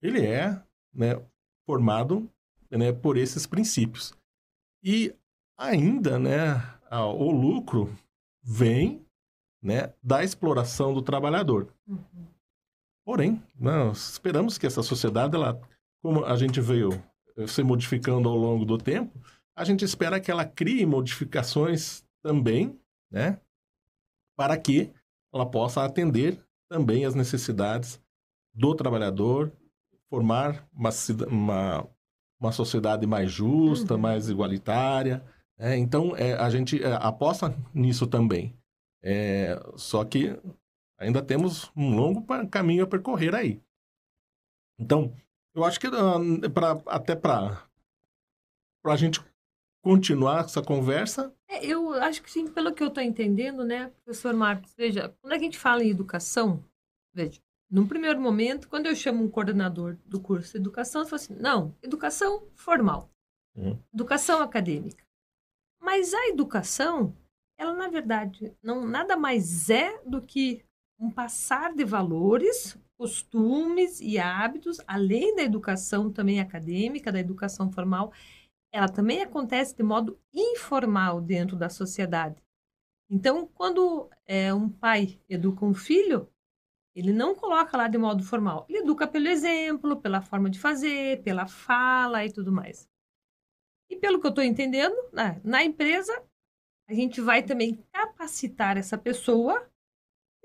ele 0.02 0.26
é 0.26 0.62
né, 0.94 1.22
formado 1.66 2.30
né, 2.70 2.92
por 2.92 3.18
esses 3.18 3.48
princípios 3.48 4.14
e 4.84 5.16
ainda 5.58 6.20
né, 6.20 6.62
o 6.92 7.32
lucro 7.32 7.94
vem 8.44 9.06
né, 9.64 9.94
da 10.04 10.24
exploração 10.24 10.94
do 10.94 11.02
trabalhador. 11.02 11.74
Uhum. 11.88 12.28
Porém, 13.06 13.42
nós 13.58 14.12
esperamos 14.12 14.58
que 14.58 14.68
essa 14.68 14.84
sociedade, 14.84 15.36
ela, 15.36 15.60
como 16.02 16.26
a 16.26 16.36
gente 16.36 16.60
veio 16.60 16.92
se 17.48 17.64
modificando 17.64 18.28
ao 18.28 18.38
longo 18.38 18.66
do 18.66 18.78
tempo, 18.78 19.18
a 19.56 19.64
gente 19.64 19.86
espera 19.86 20.20
que 20.20 20.32
ela 20.32 20.46
crie 20.46 20.86
modificações 20.86 22.06
também, 22.22 22.80
né? 23.12 23.40
Para 24.36 24.58
que 24.58 24.92
ela 25.34 25.46
possa 25.46 25.84
atender 25.84 26.40
também 26.70 27.06
as 27.06 27.16
necessidades 27.16 28.02
do 28.54 28.74
trabalhador, 28.74 29.52
formar 30.10 30.68
uma, 30.74 30.90
uma, 31.28 31.90
uma 32.40 32.52
sociedade 32.52 33.06
mais 33.06 33.32
justa, 33.32 33.96
uhum. 33.96 34.00
mais 34.00 34.30
igualitária. 34.30 35.24
Né? 35.58 35.78
Então, 35.78 36.16
é, 36.16 36.34
a 36.34 36.50
gente 36.50 36.82
é, 36.82 36.94
aposta 36.94 37.56
nisso 37.74 38.08
também. 38.08 38.58
É, 39.04 39.60
só 39.76 40.04
que 40.04 40.40
ainda 40.98 41.22
temos 41.22 41.72
um 41.76 41.96
longo 41.96 42.26
caminho 42.50 42.84
a 42.84 42.88
percorrer 42.88 43.36
aí. 43.36 43.62
Então, 44.80 45.14
eu 45.54 45.64
acho 45.64 45.80
que 45.80 45.88
uh, 45.88 46.50
pra, 46.52 46.82
até 46.88 47.16
para 47.16 47.66
a 48.86 48.96
gente 48.96 49.22
continuar 49.86 50.46
essa 50.46 50.64
conversa. 50.64 51.32
É, 51.48 51.64
eu 51.64 51.94
acho 51.94 52.24
que 52.24 52.32
sim, 52.32 52.48
pelo 52.48 52.74
que 52.74 52.82
eu 52.82 52.88
estou 52.88 53.04
entendendo, 53.04 53.64
né, 53.64 53.92
professor 54.04 54.34
Marcos? 54.34 54.74
Veja, 54.76 55.16
quando 55.22 55.34
a 55.34 55.38
gente 55.38 55.60
fala 55.60 55.84
em 55.84 55.92
educação, 55.92 56.66
veja, 57.14 57.40
num 57.70 57.88
primeiro 57.88 58.20
momento, 58.20 58.68
quando 58.68 58.88
eu 58.88 58.96
chamo 58.96 59.24
um 59.24 59.30
coordenador 59.30 59.96
do 60.04 60.20
curso 60.20 60.54
de 60.54 60.58
educação, 60.58 61.02
eu 61.02 61.06
falo 61.06 61.22
assim: 61.22 61.36
não, 61.36 61.76
educação 61.84 62.48
formal, 62.56 63.12
uhum. 63.56 63.80
educação 63.94 64.42
acadêmica. 64.42 65.06
Mas 65.80 66.16
a 66.16 66.30
educação, 66.30 67.16
ela 67.56 67.74
na 67.76 67.88
verdade 67.88 68.58
não 68.64 68.88
nada 68.88 69.16
mais 69.16 69.70
é 69.70 70.00
do 70.04 70.20
que 70.20 70.66
um 71.00 71.12
passar 71.12 71.76
de 71.76 71.84
valores 71.84 72.76
costumes 72.98 74.02
e 74.02 74.18
hábitos, 74.18 74.78
além 74.88 75.36
da 75.36 75.44
educação 75.44 76.12
também 76.12 76.40
acadêmica, 76.40 77.12
da 77.12 77.20
educação 77.20 77.72
formal, 77.72 78.12
ela 78.76 78.90
também 78.90 79.22
acontece 79.22 79.74
de 79.74 79.82
modo 79.84 80.20
informal 80.34 81.22
dentro 81.22 81.56
da 81.56 81.70
sociedade. 81.70 82.44
Então, 83.10 83.48
quando 83.48 84.10
é, 84.26 84.54
um 84.54 84.70
pai 84.70 85.18
educa 85.30 85.64
um 85.64 85.74
filho, 85.74 86.30
ele 86.94 87.14
não 87.14 87.34
coloca 87.34 87.78
lá 87.78 87.88
de 87.88 87.98
modo 87.98 88.22
formal. 88.22 88.66
Ele 88.68 88.80
educa 88.80 89.08
pelo 89.08 89.30
exemplo, 89.30 90.02
pela 90.02 90.22
forma 90.22 90.50
de 90.50 90.60
fazer, 90.60 91.24
pela 91.24 91.48
fala 91.48 92.26
e 92.26 92.32
tudo 92.34 92.52
mais. 92.52 92.90
E 93.90 93.96
pelo 93.96 94.20
que 94.20 94.28
eu 94.28 94.30
estou 94.30 94.44
entendendo, 94.44 94.96
na, 95.14 95.40
na 95.42 95.64
empresa, 95.64 96.14
a 96.90 96.94
gente 96.94 97.22
vai 97.22 97.44
também 97.44 97.82
capacitar 97.94 98.78
essa 98.78 98.98
pessoa 98.98 99.72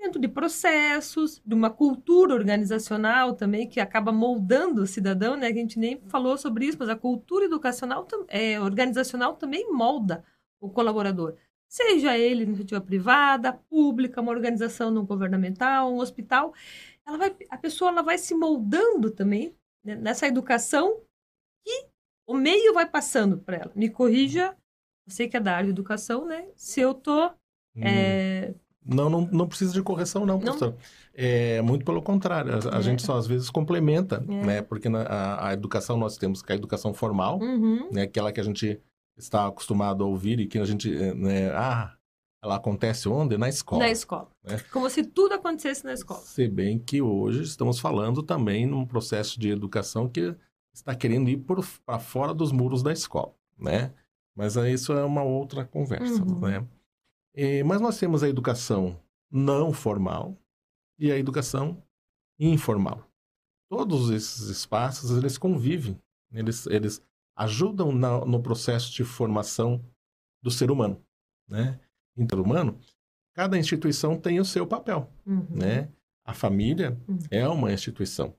dentro 0.01 0.19
de 0.19 0.27
processos, 0.27 1.39
de 1.45 1.53
uma 1.53 1.69
cultura 1.69 2.33
organizacional 2.33 3.35
também 3.35 3.69
que 3.69 3.79
acaba 3.79 4.11
moldando 4.11 4.81
o 4.81 4.87
cidadão, 4.87 5.37
né? 5.37 5.47
A 5.47 5.53
gente 5.53 5.77
nem 5.77 6.01
falou 6.07 6.37
sobre 6.39 6.65
isso, 6.65 6.77
mas 6.79 6.89
a 6.89 6.95
cultura 6.95 7.45
educacional, 7.45 8.07
é, 8.27 8.59
organizacional 8.59 9.35
também 9.35 9.71
molda 9.71 10.25
o 10.59 10.69
colaborador. 10.69 11.35
Seja 11.69 12.17
ele 12.17 12.43
iniciativa 12.43 12.81
privada, 12.81 13.53
pública, 13.53 14.21
uma 14.21 14.31
organização 14.31 14.89
não 14.89 15.05
governamental, 15.05 15.93
um 15.93 15.99
hospital, 15.99 16.53
ela 17.05 17.17
vai, 17.17 17.35
a 17.49 17.57
pessoa 17.57 17.91
ela 17.91 18.01
vai 18.01 18.17
se 18.17 18.33
moldando 18.33 19.11
também 19.11 19.55
né, 19.83 19.95
nessa 19.95 20.27
educação 20.27 20.99
que 21.63 21.87
o 22.27 22.33
meio 22.33 22.73
vai 22.73 22.89
passando 22.89 23.37
para 23.37 23.57
ela. 23.57 23.71
Me 23.75 23.87
corrija, 23.87 24.57
eu 25.07 25.13
sei 25.13 25.29
que 25.29 25.37
é 25.37 25.39
da 25.39 25.53
área 25.53 25.65
de 25.65 25.71
educação, 25.71 26.25
né? 26.25 26.49
Se 26.55 26.81
eu 26.81 26.93
tô 26.93 27.27
hum. 27.27 27.81
é, 27.83 28.53
não, 28.85 29.09
não, 29.09 29.29
não 29.31 29.47
precisa 29.47 29.73
de 29.73 29.81
correção, 29.81 30.25
não, 30.25 30.39
professor. 30.39 30.69
Não. 30.69 30.77
É 31.13 31.61
muito 31.61 31.85
pelo 31.85 32.01
contrário. 32.01 32.53
A, 32.53 32.75
a 32.75 32.79
é. 32.79 32.81
gente 32.81 33.03
só 33.03 33.17
às 33.17 33.27
vezes 33.27 33.49
complementa, 33.49 34.23
é. 34.27 34.45
né? 34.45 34.61
Porque 34.61 34.89
na, 34.89 35.03
a, 35.03 35.49
a, 35.49 35.53
educação 35.53 35.97
nós 35.97 36.17
temos 36.17 36.41
que 36.41 36.51
a 36.51 36.55
educação 36.55 36.93
formal, 36.93 37.39
uhum. 37.39 37.89
né? 37.91 38.03
Aquela 38.03 38.31
que 38.31 38.39
a 38.39 38.43
gente 38.43 38.79
está 39.17 39.47
acostumado 39.47 40.03
a 40.03 40.07
ouvir 40.07 40.39
e 40.39 40.47
que 40.47 40.57
a 40.57 40.65
gente, 40.65 40.89
né? 40.89 41.51
Ah, 41.51 41.93
ela 42.43 42.55
acontece 42.55 43.07
onde? 43.07 43.37
Na 43.37 43.49
escola. 43.49 43.83
Na 43.83 43.91
escola. 43.91 44.27
Né? 44.43 44.59
Como 44.71 44.89
se 44.89 45.03
tudo 45.03 45.35
acontecesse 45.35 45.85
na 45.85 45.93
escola. 45.93 46.21
Se 46.21 46.47
bem 46.47 46.79
que 46.79 47.01
hoje 47.01 47.43
estamos 47.43 47.79
falando 47.79 48.23
também 48.23 48.65
num 48.65 48.85
processo 48.85 49.39
de 49.39 49.49
educação 49.49 50.09
que 50.09 50.35
está 50.73 50.95
querendo 50.95 51.29
ir 51.29 51.45
para 51.85 51.99
fora 51.99 52.33
dos 52.33 52.51
muros 52.51 52.81
da 52.81 52.91
escola, 52.91 53.33
né? 53.59 53.93
Mas 54.35 54.55
isso 54.55 54.93
é 54.93 55.03
uma 55.03 55.23
outra 55.23 55.65
conversa, 55.65 56.23
uhum. 56.23 56.39
né? 56.39 56.65
É, 57.33 57.63
mas 57.63 57.79
nós 57.79 57.97
temos 57.97 58.23
a 58.23 58.29
educação 58.29 58.99
não 59.31 59.71
formal 59.71 60.37
e 60.99 61.11
a 61.11 61.17
educação 61.17 61.81
informal. 62.39 63.07
Todos 63.69 64.09
esses 64.09 64.49
espaços, 64.49 65.11
eles 65.11 65.37
convivem, 65.37 65.97
eles, 66.31 66.67
eles 66.67 67.01
ajudam 67.35 67.91
na, 67.91 68.25
no 68.25 68.41
processo 68.41 68.91
de 68.91 69.03
formação 69.03 69.83
do 70.43 70.51
ser 70.51 70.69
humano, 70.69 71.01
né? 71.47 71.79
Então, 72.17 72.41
humano, 72.41 72.77
cada 73.33 73.57
instituição 73.57 74.19
tem 74.19 74.39
o 74.39 74.45
seu 74.45 74.67
papel, 74.67 75.09
uhum. 75.25 75.47
né? 75.49 75.89
A 76.25 76.33
família 76.33 76.99
uhum. 77.07 77.19
é 77.29 77.47
uma 77.47 77.71
instituição. 77.71 78.35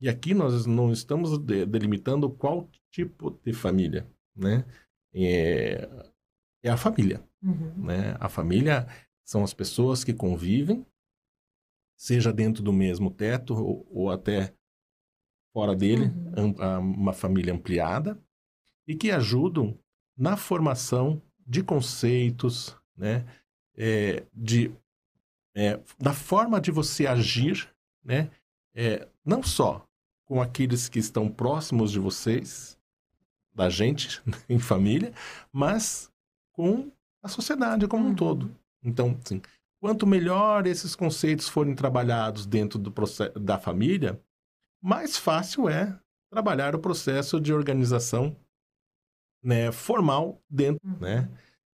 E 0.00 0.08
aqui 0.08 0.34
nós 0.34 0.66
não 0.66 0.92
estamos 0.92 1.38
delimitando 1.38 2.30
qual 2.30 2.68
tipo 2.90 3.30
de 3.44 3.52
família, 3.52 4.06
né? 4.34 4.64
É, 5.12 5.88
é 6.62 6.70
a 6.70 6.76
família. 6.76 7.22
Uhum. 7.42 7.84
Né? 7.84 8.16
A 8.20 8.28
família 8.28 8.86
são 9.24 9.42
as 9.42 9.52
pessoas 9.52 10.04
que 10.04 10.12
convivem, 10.12 10.86
seja 11.96 12.32
dentro 12.32 12.62
do 12.62 12.72
mesmo 12.72 13.10
teto 13.10 13.54
ou, 13.54 13.86
ou 13.90 14.10
até 14.10 14.54
fora 15.52 15.74
dele, 15.74 16.12
uhum. 16.36 16.54
uma 16.78 17.12
família 17.12 17.52
ampliada, 17.52 18.20
e 18.86 18.94
que 18.94 19.10
ajudam 19.10 19.78
na 20.16 20.36
formação 20.36 21.22
de 21.46 21.62
conceitos, 21.62 22.76
né? 22.96 23.24
É, 23.78 24.24
de, 24.32 24.72
é, 25.54 25.80
da 25.98 26.12
forma 26.12 26.60
de 26.60 26.70
você 26.70 27.06
agir, 27.06 27.68
né? 28.02 28.30
É, 28.74 29.08
não 29.24 29.42
só 29.42 29.86
com 30.26 30.42
aqueles 30.42 30.88
que 30.88 30.98
estão 30.98 31.30
próximos 31.30 31.90
de 31.92 31.98
vocês, 31.98 32.78
da 33.54 33.70
gente 33.70 34.22
em 34.48 34.58
família, 34.58 35.12
mas 35.52 36.12
com 36.56 36.90
a 37.22 37.28
sociedade 37.28 37.86
como 37.86 38.04
um 38.06 38.08
Uhum. 38.10 38.16
todo. 38.16 38.56
Então, 38.82 39.18
assim, 39.24 39.40
quanto 39.80 40.06
melhor 40.06 40.66
esses 40.66 40.94
conceitos 40.96 41.48
forem 41.48 41.74
trabalhados 41.74 42.46
dentro 42.46 42.78
do 42.78 42.90
processo 42.90 43.38
da 43.38 43.58
família, 43.58 44.20
mais 44.82 45.16
fácil 45.16 45.68
é 45.68 45.98
trabalhar 46.30 46.74
o 46.74 46.78
processo 46.78 47.40
de 47.40 47.52
organização 47.52 48.36
né, 49.42 49.70
formal 49.70 50.40
dentro, 50.50 50.80
Uhum. 50.88 50.98
né? 50.98 51.28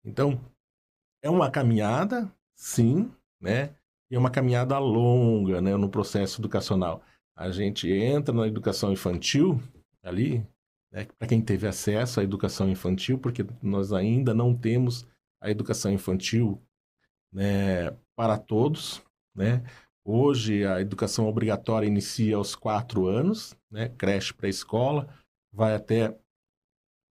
Então, 0.03 0.39
é 1.23 1.29
uma 1.29 1.49
caminhada, 1.49 2.31
sim, 2.55 3.11
né? 3.39 3.75
E 4.09 4.15
é 4.15 4.19
uma 4.19 4.31
caminhada 4.31 4.77
longa, 4.77 5.61
né, 5.61 5.75
no 5.77 5.89
processo 5.89 6.41
educacional. 6.41 7.01
A 7.35 7.49
gente 7.51 7.89
entra 7.89 8.33
na 8.33 8.45
educação 8.47 8.91
infantil 8.91 9.61
ali, 10.03 10.45
né, 10.91 11.07
para 11.17 11.27
quem 11.27 11.41
teve 11.41 11.67
acesso 11.67 12.19
à 12.19 12.23
educação 12.23 12.69
infantil, 12.69 13.17
porque 13.17 13.45
nós 13.61 13.93
ainda 13.93 14.33
não 14.33 14.55
temos 14.55 15.07
a 15.39 15.49
educação 15.49 15.91
infantil, 15.91 16.61
né, 17.31 17.91
para 18.15 18.37
todos, 18.37 19.01
né? 19.35 19.63
Hoje 20.03 20.65
a 20.65 20.81
educação 20.81 21.27
obrigatória 21.27 21.87
inicia 21.87 22.35
aos 22.35 22.55
quatro 22.55 23.07
anos, 23.07 23.55
né? 23.69 23.89
Creche 23.89 24.33
pré-escola, 24.33 25.07
vai 25.53 25.75
até 25.75 26.17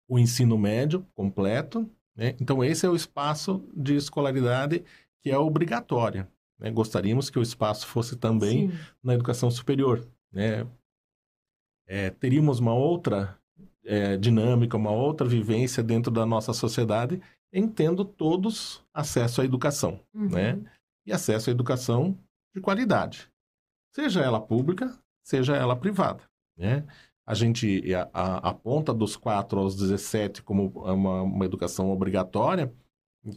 o 0.08 0.18
ensino 0.18 0.58
médio 0.58 1.06
completo, 1.14 1.88
né? 2.16 2.36
Então 2.40 2.64
esse 2.64 2.84
é 2.84 2.88
o 2.88 2.96
espaço 2.96 3.64
de 3.74 3.94
escolaridade 3.94 4.84
que 5.22 5.30
é 5.30 5.38
obrigatória. 5.38 6.28
Né? 6.58 6.70
Gostaríamos 6.70 7.30
que 7.30 7.38
o 7.38 7.42
espaço 7.42 7.86
fosse 7.86 8.16
também 8.16 8.70
Sim. 8.70 8.78
na 9.02 9.14
educação 9.14 9.50
superior, 9.50 10.06
né? 10.32 10.66
É, 11.86 12.10
teríamos 12.10 12.58
uma 12.60 12.74
outra 12.74 13.39
é, 13.84 14.16
dinâmica, 14.16 14.76
uma 14.76 14.90
outra 14.90 15.26
vivência 15.26 15.82
dentro 15.82 16.10
da 16.10 16.24
nossa 16.26 16.52
sociedade, 16.52 17.20
em 17.52 17.66
tendo 17.68 18.04
todos 18.04 18.84
acesso 18.94 19.40
à 19.40 19.44
educação, 19.44 20.00
Uhum. 20.14 20.28
né? 20.28 20.60
E 21.06 21.12
acesso 21.12 21.50
à 21.50 21.52
educação 21.52 22.16
de 22.54 22.60
qualidade, 22.60 23.28
seja 23.94 24.20
ela 24.20 24.40
pública, 24.40 24.96
seja 25.24 25.56
ela 25.56 25.74
privada, 25.74 26.22
né? 26.56 26.84
A 27.26 27.34
gente 27.34 27.82
a- 27.94 28.08
a- 28.12 28.48
aponta 28.50 28.92
dos 28.92 29.16
4 29.16 29.58
aos 29.60 29.76
17 29.76 30.42
como 30.42 30.68
uma, 30.68 31.22
uma 31.22 31.44
educação 31.44 31.90
obrigatória, 31.90 32.72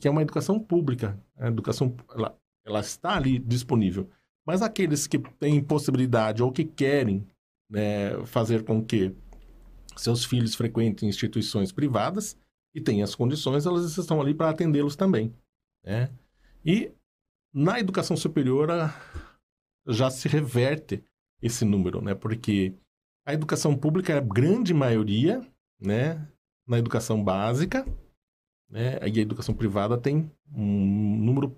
que 0.02 0.08
é 0.08 0.12
uma 0.12 0.22
educação 0.22 0.60
pública. 0.60 1.20
A 1.38 1.48
educação 1.48 1.96
ela, 2.16 2.36
ela 2.66 2.80
está 2.80 3.16
ali 3.16 3.38
disponível. 3.40 4.10
Mas 4.46 4.62
aqueles 4.62 5.06
que 5.08 5.20
têm 5.20 5.64
possibilidade 5.64 6.42
ou 6.42 6.52
que 6.52 6.64
querem 6.66 7.26
né, 7.70 8.24
fazer 8.26 8.64
com 8.64 8.84
que 8.84 9.16
seus 9.96 10.26
filhos 10.26 10.56
frequentem 10.56 11.10
instituições 11.10 11.72
privadas 11.72 12.38
e 12.74 12.82
tenham 12.82 13.04
as 13.04 13.16
condições, 13.16 13.66
elas 13.66 13.98
estão 13.98 14.20
ali 14.20 14.34
para 14.34 14.50
atendê-los 14.50 14.96
também. 14.96 15.34
Né? 15.84 16.10
E 16.66 16.92
na 17.54 17.80
educação 17.80 18.18
superior 18.18 18.70
já 19.88 20.10
se 20.10 20.28
reverte 20.28 21.04
esse 21.42 21.66
número, 21.66 22.02
né? 22.02 22.16
porque 22.16 22.74
a 23.26 23.34
educação 23.34 23.78
pública 23.78 24.14
é 24.14 24.18
a 24.18 24.22
grande 24.22 24.74
maioria 24.74 25.46
né, 25.80 26.28
na 26.68 26.80
educação 26.80 27.24
básica, 27.24 27.86
né? 28.70 28.98
e 29.08 29.20
a 29.20 29.22
educação 29.22 29.54
privada 29.54 29.98
tem 29.98 30.32
um 30.52 31.18
número 31.18 31.56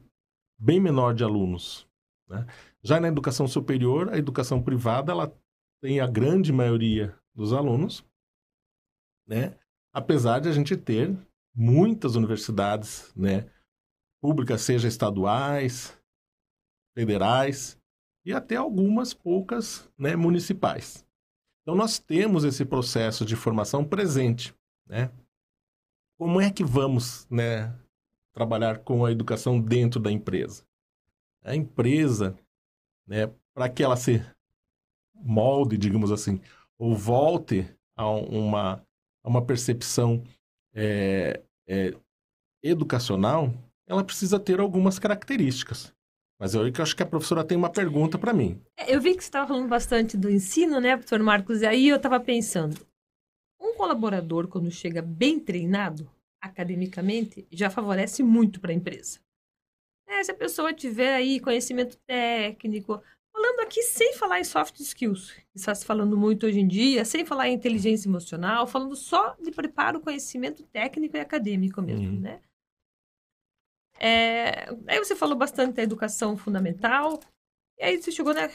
bem 0.60 0.80
menor 0.80 1.14
de 1.14 1.24
alunos. 1.24 1.88
Né? 2.28 2.46
Já 2.84 3.00
na 3.00 3.08
educação 3.08 3.48
superior, 3.48 4.10
a 4.10 4.18
educação 4.18 4.62
privada 4.62 5.12
ela 5.12 5.34
tem 5.82 6.00
a 6.00 6.08
grande 6.08 6.52
maioria 6.52 7.16
dos 7.34 7.54
alunos, 7.54 8.04
né? 9.28 9.58
apesar 9.96 10.40
de 10.40 10.50
a 10.50 10.52
gente 10.52 10.76
ter 10.76 11.18
muitas 11.56 12.16
universidades 12.16 13.14
né, 13.16 13.50
públicas, 14.22 14.62
seja 14.62 14.90
estaduais, 14.90 15.98
federais 16.94 17.80
e 18.26 18.34
até 18.34 18.58
algumas 18.58 19.14
poucas 19.14 19.90
né, 19.98 20.18
municipais. 20.18 21.08
Então, 21.62 21.76
nós 21.76 21.98
temos 21.98 22.44
esse 22.44 22.66
processo 22.66 23.26
de 23.26 23.38
formação 23.38 23.86
presente. 23.86 24.54
Né? 24.86 25.10
Como 26.20 26.42
é 26.42 26.52
que 26.52 26.64
vamos 26.64 27.26
né, 27.30 27.74
trabalhar 28.34 28.80
com 28.80 29.06
a 29.06 29.12
educação 29.12 29.62
dentro 29.62 30.00
da 30.00 30.12
empresa? 30.12 30.66
A 31.42 31.56
empresa, 31.56 32.38
né, 33.08 33.34
para 33.54 33.70
que 33.70 33.82
ela 33.82 33.96
se 33.96 34.22
molde, 35.14 35.78
digamos 35.78 36.12
assim, 36.12 36.42
ou 36.78 36.94
volte 36.94 37.66
a 37.96 38.10
uma, 38.10 38.86
a 39.26 39.30
uma 39.30 39.44
percepção 39.44 40.24
é, 40.74 41.42
é, 41.68 41.94
educacional, 42.64 43.52
ela 43.88 44.04
precisa 44.04 44.40
ter 44.40 44.60
algumas 44.60 45.00
características. 45.00 45.92
Mas 46.40 46.54
eu 46.54 46.62
acho 46.80 46.96
que 46.96 47.04
a 47.04 47.06
professora 47.06 47.44
tem 47.44 47.58
uma 47.58 47.72
pergunta 47.72 48.18
para 48.18 48.34
mim. 48.34 48.62
É, 48.78 48.94
Eu 48.94 49.02
vi 49.02 49.16
que 49.16 49.24
você 49.24 49.28
estava 49.28 49.48
falando 49.48 49.68
bastante 49.68 50.16
do 50.16 50.30
ensino, 50.30 50.80
né, 50.80 50.96
professor 50.96 51.20
Marcos? 51.20 51.62
E 51.62 51.66
aí 51.66 51.88
eu 51.88 51.96
estava 51.96 52.20
pensando, 52.20 52.78
um 53.60 53.74
colaborador, 53.74 54.48
quando 54.48 54.70
chega 54.70 55.02
bem 55.02 55.40
treinado 55.40 56.10
academicamente, 56.42 57.48
já 57.52 57.70
favorece 57.70 58.22
muito 58.22 58.60
para 58.60 58.72
a 58.72 58.76
empresa. 58.76 59.20
É, 60.08 60.24
se 60.24 60.32
a 60.32 60.36
pessoa 60.36 60.74
tiver 60.74 61.16
aí 61.16 61.40
conhecimento 61.40 61.98
técnico, 62.06 63.02
falando 63.36 63.60
aqui 63.60 63.84
sem 63.84 64.14
falar 64.14 64.40
em 64.40 64.44
soft 64.46 64.80
skills, 64.80 65.32
que 65.34 65.46
está 65.58 65.76
se 65.76 65.86
falando 65.86 66.18
muito 66.18 66.46
hoje 66.46 66.60
em 66.60 66.68
dia, 66.68 67.04
sem 67.04 67.26
falar 67.26 67.50
em 67.50 67.54
inteligência 67.54 68.08
emocional, 68.08 68.66
falando 68.66 68.96
só 68.96 69.36
de 69.36 69.52
preparo, 69.52 70.00
conhecimento 70.00 70.64
técnico 70.64 71.18
e 71.18 71.20
acadêmico 71.20 71.82
mesmo, 71.82 72.14
Uhum. 72.14 72.20
né? 72.22 72.42
É, 74.00 74.70
aí 74.88 75.00
você 75.00 75.16
falou 75.16 75.38
bastante 75.38 75.76
da 75.76 75.84
educação 75.84 76.38
fundamental, 76.38 77.20
e 77.78 77.84
aí 77.84 78.02
você 78.02 78.12
chegou 78.12 78.34
na, 78.34 78.50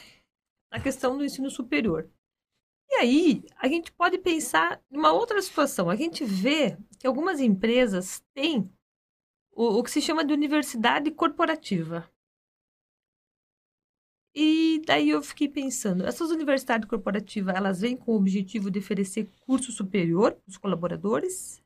na 0.71 0.81
questão 0.81 1.15
do 1.17 1.23
ensino 1.23 1.49
superior. 1.49 2.09
E 2.89 2.95
aí, 2.95 3.43
a 3.57 3.67
gente 3.67 3.91
pode 3.91 4.17
pensar 4.17 4.81
numa 4.89 5.13
outra 5.13 5.41
situação. 5.41 5.89
A 5.89 5.95
gente 5.95 6.25
vê 6.25 6.77
que 6.99 7.07
algumas 7.07 7.39
empresas 7.39 8.21
têm 8.33 8.69
o, 9.53 9.79
o 9.79 9.83
que 9.83 9.91
se 9.91 10.01
chama 10.01 10.25
de 10.25 10.33
universidade 10.33 11.09
corporativa. 11.11 12.10
E 14.33 14.81
daí 14.85 15.09
eu 15.09 15.21
fiquei 15.21 15.49
pensando, 15.49 16.05
essas 16.05 16.31
universidades 16.31 16.87
corporativas, 16.87 17.53
elas 17.53 17.81
vêm 17.81 17.97
com 17.97 18.13
o 18.13 18.15
objetivo 18.15 18.71
de 18.71 18.79
oferecer 18.79 19.29
curso 19.41 19.71
superior 19.71 20.31
para 20.33 20.49
os 20.49 20.57
colaboradores? 20.57 21.61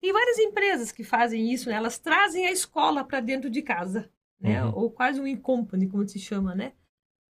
Tem 0.00 0.12
várias 0.12 0.38
empresas 0.38 0.90
que 0.90 1.04
fazem 1.04 1.52
isso, 1.52 1.68
né? 1.68 1.76
Elas 1.76 1.98
trazem 1.98 2.46
a 2.46 2.52
escola 2.52 3.04
para 3.04 3.20
dentro 3.20 3.50
de 3.50 3.60
casa, 3.60 4.10
né? 4.40 4.64
Uhum. 4.64 4.72
Ou 4.74 4.90
quase 4.90 5.20
um 5.20 5.26
in-company, 5.26 5.88
como 5.88 6.06
se 6.08 6.18
chama, 6.18 6.54
né? 6.54 6.72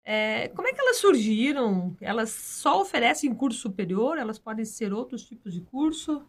É, 0.04 0.48
como 0.48 0.68
é 0.68 0.72
que 0.72 0.80
elas 0.80 0.98
surgiram? 0.98 1.96
Elas 2.00 2.30
só 2.30 2.80
oferecem 2.80 3.34
curso 3.34 3.58
superior? 3.60 4.18
Elas 4.18 4.38
podem 4.38 4.64
ser 4.64 4.92
outros 4.92 5.24
tipos 5.24 5.52
de 5.54 5.62
curso? 5.62 6.28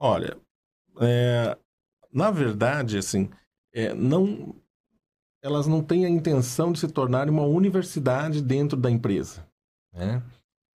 Olha, 0.00 0.40
é, 1.00 1.56
na 2.12 2.30
verdade, 2.30 2.98
assim, 2.98 3.30
é, 3.72 3.94
não, 3.94 4.54
elas 5.42 5.66
não 5.66 5.82
têm 5.82 6.06
a 6.06 6.08
intenção 6.08 6.72
de 6.72 6.78
se 6.78 6.88
tornar 6.88 7.28
uma 7.28 7.42
universidade 7.42 8.40
dentro 8.40 8.78
da 8.78 8.90
empresa. 8.90 9.44
Né? 9.92 10.22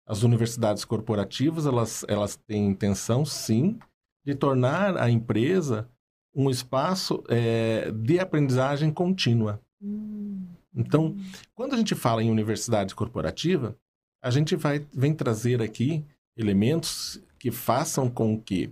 As 0.05 0.23
universidades 0.23 0.83
corporativas, 0.83 1.65
elas, 1.65 2.05
elas 2.07 2.35
têm 2.35 2.67
intenção, 2.67 3.25
sim, 3.25 3.79
de 4.25 4.35
tornar 4.35 4.97
a 4.97 5.09
empresa 5.09 5.89
um 6.35 6.49
espaço 6.49 7.23
é, 7.29 7.89
de 7.91 8.19
aprendizagem 8.19 8.91
contínua. 8.91 9.59
Então, 10.75 11.17
quando 11.55 11.73
a 11.73 11.77
gente 11.77 11.95
fala 11.95 12.21
em 12.21 12.29
universidade 12.29 12.93
corporativa, 12.93 13.75
a 14.21 14.29
gente 14.29 14.55
vai, 14.55 14.85
vem 14.93 15.13
trazer 15.13 15.61
aqui 15.61 16.05
elementos 16.35 17.19
que 17.39 17.49
façam 17.49 18.09
com 18.09 18.39
que 18.39 18.71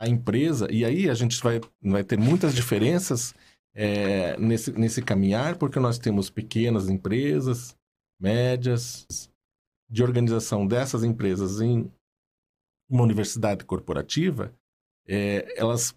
a 0.00 0.08
empresa, 0.08 0.66
e 0.70 0.84
aí 0.84 1.08
a 1.10 1.14
gente 1.14 1.40
vai, 1.42 1.60
vai 1.82 2.02
ter 2.02 2.18
muitas 2.18 2.54
diferenças 2.54 3.34
é, 3.74 4.36
nesse, 4.38 4.72
nesse 4.72 5.02
caminhar, 5.02 5.56
porque 5.56 5.78
nós 5.78 5.98
temos 5.98 6.30
pequenas 6.30 6.88
empresas, 6.88 7.76
médias, 8.18 9.06
de 9.88 10.02
organização 10.02 10.66
dessas 10.66 11.04
empresas 11.04 11.60
em 11.60 11.90
uma 12.88 13.02
universidade 13.02 13.64
corporativa, 13.64 14.54
é, 15.06 15.58
elas 15.58 15.94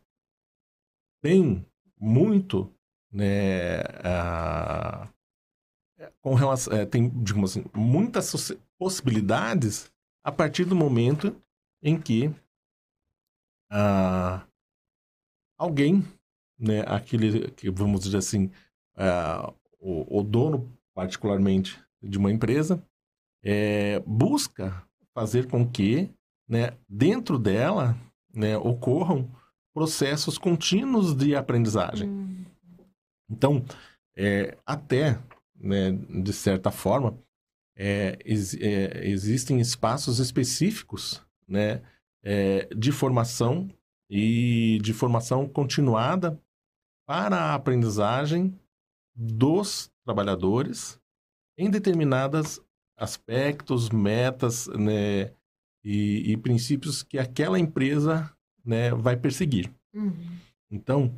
têm 1.21 1.65
muito 1.99 2.73
né, 3.11 3.79
a, 4.03 5.09
com 6.21 6.33
relação, 6.33 6.73
é, 6.73 6.85
tem, 6.85 7.09
digamos 7.23 7.51
assim, 7.51 7.65
muitas 7.73 8.51
possibilidades 8.77 9.91
a 10.23 10.31
partir 10.31 10.65
do 10.65 10.75
momento 10.75 11.35
em 11.81 11.99
que 11.99 12.33
ah, 13.69 14.45
alguém, 15.57 16.03
né, 16.57 16.83
aquele 16.87 17.51
que 17.51 17.69
vamos 17.69 18.01
dizer 18.01 18.17
assim, 18.17 18.49
ah, 18.95 19.53
o, 19.79 20.19
o 20.19 20.23
dono 20.23 20.71
particularmente 20.93 21.79
de 22.01 22.17
uma 22.17 22.31
empresa, 22.31 22.81
é, 23.43 23.99
busca 24.07 24.83
fazer 25.13 25.47
com 25.47 25.69
que, 25.69 26.09
né, 26.47 26.71
dentro 26.87 27.37
dela, 27.37 27.97
né, 28.33 28.57
ocorram 28.57 29.29
processos 29.73 30.37
contínuos 30.37 31.13
de 31.13 31.35
aprendizagem. 31.35 32.09
Hum. 32.09 32.45
Então, 33.29 33.63
é, 34.15 34.57
até, 34.65 35.19
né, 35.53 35.91
de 35.91 36.31
certa 36.31 36.71
forma, 36.71 37.19
é, 37.75 38.17
ex- 38.23 38.55
é, 38.55 39.05
existem 39.05 39.59
espaços 39.59 40.19
específicos 40.19 41.21
né, 41.47 41.81
é, 42.23 42.67
de 42.73 42.91
formação 42.91 43.69
e 44.09 44.79
de 44.81 44.93
formação 44.93 45.47
continuada 45.47 46.39
para 47.05 47.37
a 47.37 47.53
aprendizagem 47.55 48.57
dos 49.15 49.91
trabalhadores 50.03 50.99
em 51.57 51.69
determinados 51.69 52.59
aspectos, 52.97 53.89
metas 53.89 54.67
né, 54.67 55.33
e, 55.83 56.31
e 56.31 56.37
princípios 56.37 57.03
que 57.03 57.17
aquela 57.17 57.59
empresa 57.59 58.31
né, 58.63 58.91
vai 58.91 59.15
perseguir. 59.15 59.71
Uhum. 59.93 60.37
Então, 60.69 61.13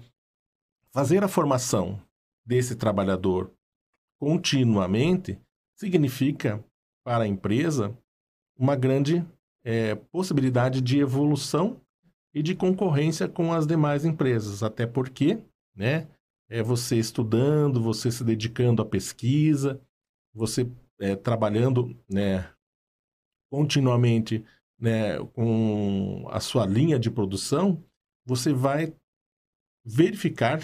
fazer 0.92 1.24
a 1.24 1.28
formação 1.28 2.02
desse 2.46 2.76
trabalhador 2.76 3.52
continuamente 4.20 5.40
significa 5.76 6.64
para 7.06 7.24
a 7.24 7.28
empresa 7.28 7.98
uma 8.58 8.76
grande 8.76 9.26
eh, 9.64 9.96
possibilidade 10.12 10.82
de 10.82 11.00
evolução 11.00 11.80
e 12.34 12.42
de 12.42 12.56
concorrência 12.56 13.28
com 13.28 13.54
as 13.54 13.68
demais 13.68 14.06
empresas, 14.06 14.64
até 14.64 14.86
porque, 14.86 15.40
né, 15.78 16.08
é 16.50 16.64
você 16.64 16.98
estudando, 16.98 17.82
você 17.82 18.12
se 18.12 18.24
dedicando 18.24 18.82
à 18.82 18.86
pesquisa, 18.86 19.80
você 20.34 20.70
eh, 21.00 21.16
trabalhando, 21.16 21.96
né, 22.10 22.52
continuamente, 23.52 24.44
né, 24.80 25.20
com 25.34 26.28
a 26.30 26.40
sua 26.40 26.66
linha 26.66 27.00
de 27.00 27.12
produção, 27.12 27.84
você 28.26 28.52
vai 28.52 28.94
verificar 29.86 30.62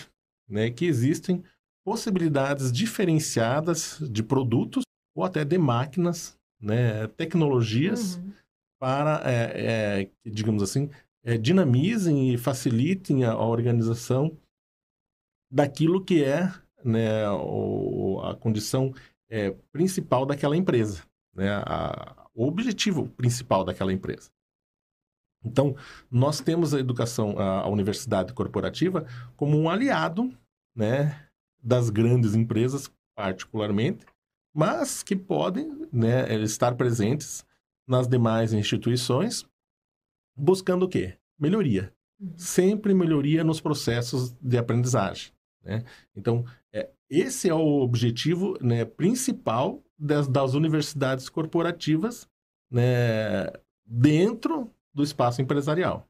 né, 0.50 0.70
que 0.70 0.86
existem 0.86 1.44
possibilidades 1.86 2.72
diferenciadas 2.72 4.00
de 4.00 4.24
produtos 4.24 4.84
ou 5.16 5.24
até 5.24 5.46
de 5.46 5.58
máquinas, 5.58 6.38
né, 6.60 7.08
tecnologias 7.10 8.16
Uhum. 8.16 8.34
para, 8.80 9.22
é, 9.30 10.02
é, 10.02 10.12
digamos 10.26 10.64
assim, 10.64 10.90
é, 11.24 11.38
dinamizem 11.38 12.34
e 12.34 12.38
facilitem 12.38 13.24
a, 13.26 13.32
a 13.32 13.46
organização 13.46 14.38
daquilo 15.54 16.04
que 16.04 16.24
é 16.24 16.52
né, 16.84 17.30
o- 17.30 18.20
a 18.24 18.36
condição 18.36 18.94
é, 19.30 19.52
principal 19.72 20.26
daquela 20.26 20.56
empresa, 20.58 21.04
né, 21.34 21.50
a- 21.66 22.28
o 22.36 22.46
objetivo 22.46 23.08
principal 23.10 23.64
daquela 23.64 23.92
empresa. 23.94 24.30
Então, 25.46 25.76
nós 26.10 26.40
temos 26.40 26.74
a 26.74 26.80
educação, 26.80 27.38
a, 27.38 27.62
a 27.62 27.68
universidade 27.68 28.34
corporativa, 28.34 29.06
como 29.36 29.58
um 29.58 29.70
aliado 29.70 30.32
né, 30.76 31.28
das 31.62 31.90
grandes 31.90 32.34
empresas, 32.36 32.92
particularmente, 33.16 34.06
mas 34.54 35.04
que 35.04 35.16
podem 35.16 35.88
né, 35.92 36.34
estar 36.44 36.76
presentes 36.76 37.46
nas 37.88 38.08
demais 38.08 38.54
instituições, 38.54 39.46
buscando 40.36 40.84
o 40.86 40.90
quê? 40.90 41.18
Melhoria. 41.40 41.94
Uhum. 42.20 42.34
Sempre 42.38 42.94
melhoria 42.94 43.44
nos 43.44 43.60
processos 43.60 44.34
de 44.42 44.58
aprendizagem. 44.58 45.32
Né? 45.64 45.84
Então, 46.16 46.46
é, 46.72 46.90
esse 47.10 47.50
é 47.50 47.54
o 47.54 47.82
objetivo 47.82 48.58
né, 48.62 48.86
principal 48.86 49.84
das, 49.98 50.28
das 50.28 50.54
universidades 50.54 51.30
corporativas 51.30 52.28
né, 52.70 53.52
dentro 53.86 54.70
do 54.94 55.04
espaço 55.04 55.42
empresarial. 55.42 56.08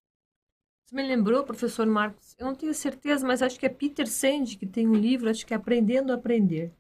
Você 0.86 0.96
me 0.96 1.04
lembrou, 1.04 1.44
professor 1.44 1.86
Marcos, 1.86 2.36
eu 2.38 2.46
não 2.46 2.56
tenho 2.56 2.74
certeza, 2.74 3.26
mas 3.26 3.42
acho 3.42 3.60
que 3.60 3.66
é 3.66 3.70
Peter 3.70 4.08
Senge 4.08 4.58
que 4.58 4.66
tem 4.66 4.88
um 4.88 4.96
livro, 4.96 5.30
acho 5.30 5.46
que 5.46 5.54
é 5.54 5.58
Aprendendo 5.58 6.12
a 6.12 6.16
Aprender. 6.16 6.72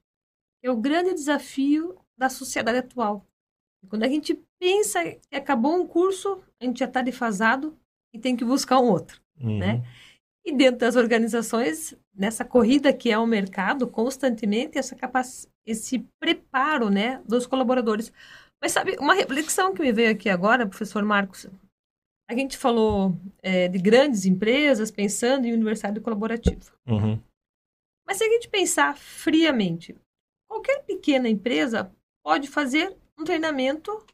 É 0.61 0.69
o 0.69 0.77
grande 0.77 1.13
desafio 1.13 1.97
da 2.17 2.29
sociedade 2.29 2.77
atual. 2.77 3.25
Quando 3.89 4.03
a 4.03 4.07
gente 4.07 4.39
pensa 4.59 5.03
que 5.03 5.35
acabou 5.35 5.75
um 5.75 5.85
curso, 5.85 6.41
a 6.59 6.65
gente 6.65 6.79
já 6.79 6.85
está 6.85 7.01
defasado 7.01 7.77
e 8.13 8.19
tem 8.19 8.35
que 8.35 8.45
buscar 8.45 8.79
um 8.79 8.89
outro. 8.89 9.21
Uhum. 9.39 9.57
Né? 9.57 9.83
E 10.45 10.53
dentro 10.53 10.79
das 10.79 10.95
organizações, 10.95 11.95
nessa 12.13 12.43
corrida 12.43 12.93
que 12.93 13.09
é 13.09 13.17
o 13.17 13.25
mercado, 13.25 13.87
constantemente 13.87 14.77
essa 14.77 14.95
capac... 14.95 15.27
esse 15.65 16.05
preparo 16.19 16.89
né, 16.89 17.21
dos 17.25 17.47
colaboradores. 17.47 18.11
Mas 18.61 18.73
sabe, 18.73 18.97
uma 18.99 19.13
reflexão 19.13 19.73
que 19.73 19.81
me 19.81 19.91
veio 19.91 20.11
aqui 20.11 20.29
agora, 20.29 20.67
professor 20.67 21.03
Marcos, 21.03 21.47
a 22.29 22.33
gente 22.33 22.57
falou 22.57 23.15
é, 23.41 23.67
de 23.67 23.77
grandes 23.77 24.25
empresas 24.25 24.91
pensando 24.91 25.45
em 25.45 25.53
universidade 25.53 25.99
colaborativa. 25.99 26.71
Uhum. 26.87 27.21
Mas 28.05 28.17
se 28.17 28.23
a 28.23 28.29
gente 28.29 28.49
pensar 28.49 28.97
friamente, 28.97 29.95
qualquer 30.49 30.83
pequena 30.83 31.29
empresa 31.29 31.91
pode 32.23 32.47
fazer 32.47 32.95
um 33.17 33.23
treinamento 33.23 34.05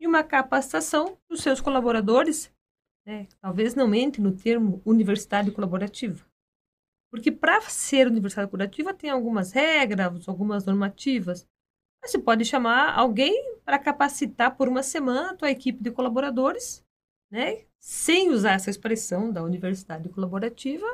e 0.00 0.06
uma 0.06 0.22
capacitação 0.22 1.16
dos 1.28 1.42
seus 1.42 1.60
colaboradores, 1.60 2.52
né? 3.06 3.28
talvez 3.40 3.74
não 3.74 3.94
entre 3.94 4.20
no 4.20 4.32
termo 4.32 4.82
universidade 4.84 5.50
colaborativa. 5.50 6.26
Porque 7.10 7.30
para 7.30 7.60
ser 7.62 8.08
universidade 8.08 8.50
colaborativa 8.50 8.92
tem 8.92 9.08
algumas 9.08 9.52
regras, 9.52 10.28
algumas 10.28 10.66
normativas. 10.66 11.46
Mas 12.02 12.10
você 12.10 12.18
pode 12.18 12.44
chamar 12.44 12.94
alguém 12.94 13.56
para 13.64 13.78
capacitar 13.78 14.56
por 14.56 14.68
uma 14.68 14.82
semana 14.82 15.30
a 15.30 15.36
tua 15.36 15.50
equipe 15.50 15.82
de 15.82 15.90
colaboradores, 15.90 16.84
né? 17.30 17.64
sem 17.80 18.30
usar 18.30 18.54
essa 18.54 18.68
expressão 18.68 19.32
da 19.32 19.42
universidade 19.42 20.08
colaborativa, 20.08 20.86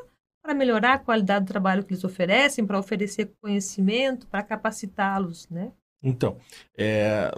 para 0.43 0.55
melhorar 0.55 0.95
a 0.95 0.99
qualidade 0.99 1.45
do 1.45 1.49
trabalho 1.49 1.85
que 1.85 1.93
eles 1.93 2.05
oferecem, 2.05 2.67
para 2.67 2.79
oferecer 2.79 3.33
conhecimento, 3.41 4.27
para 4.27 4.43
capacitá-los, 4.43 5.49
né? 5.49 5.73
Então, 6.03 6.37
é, 6.77 7.31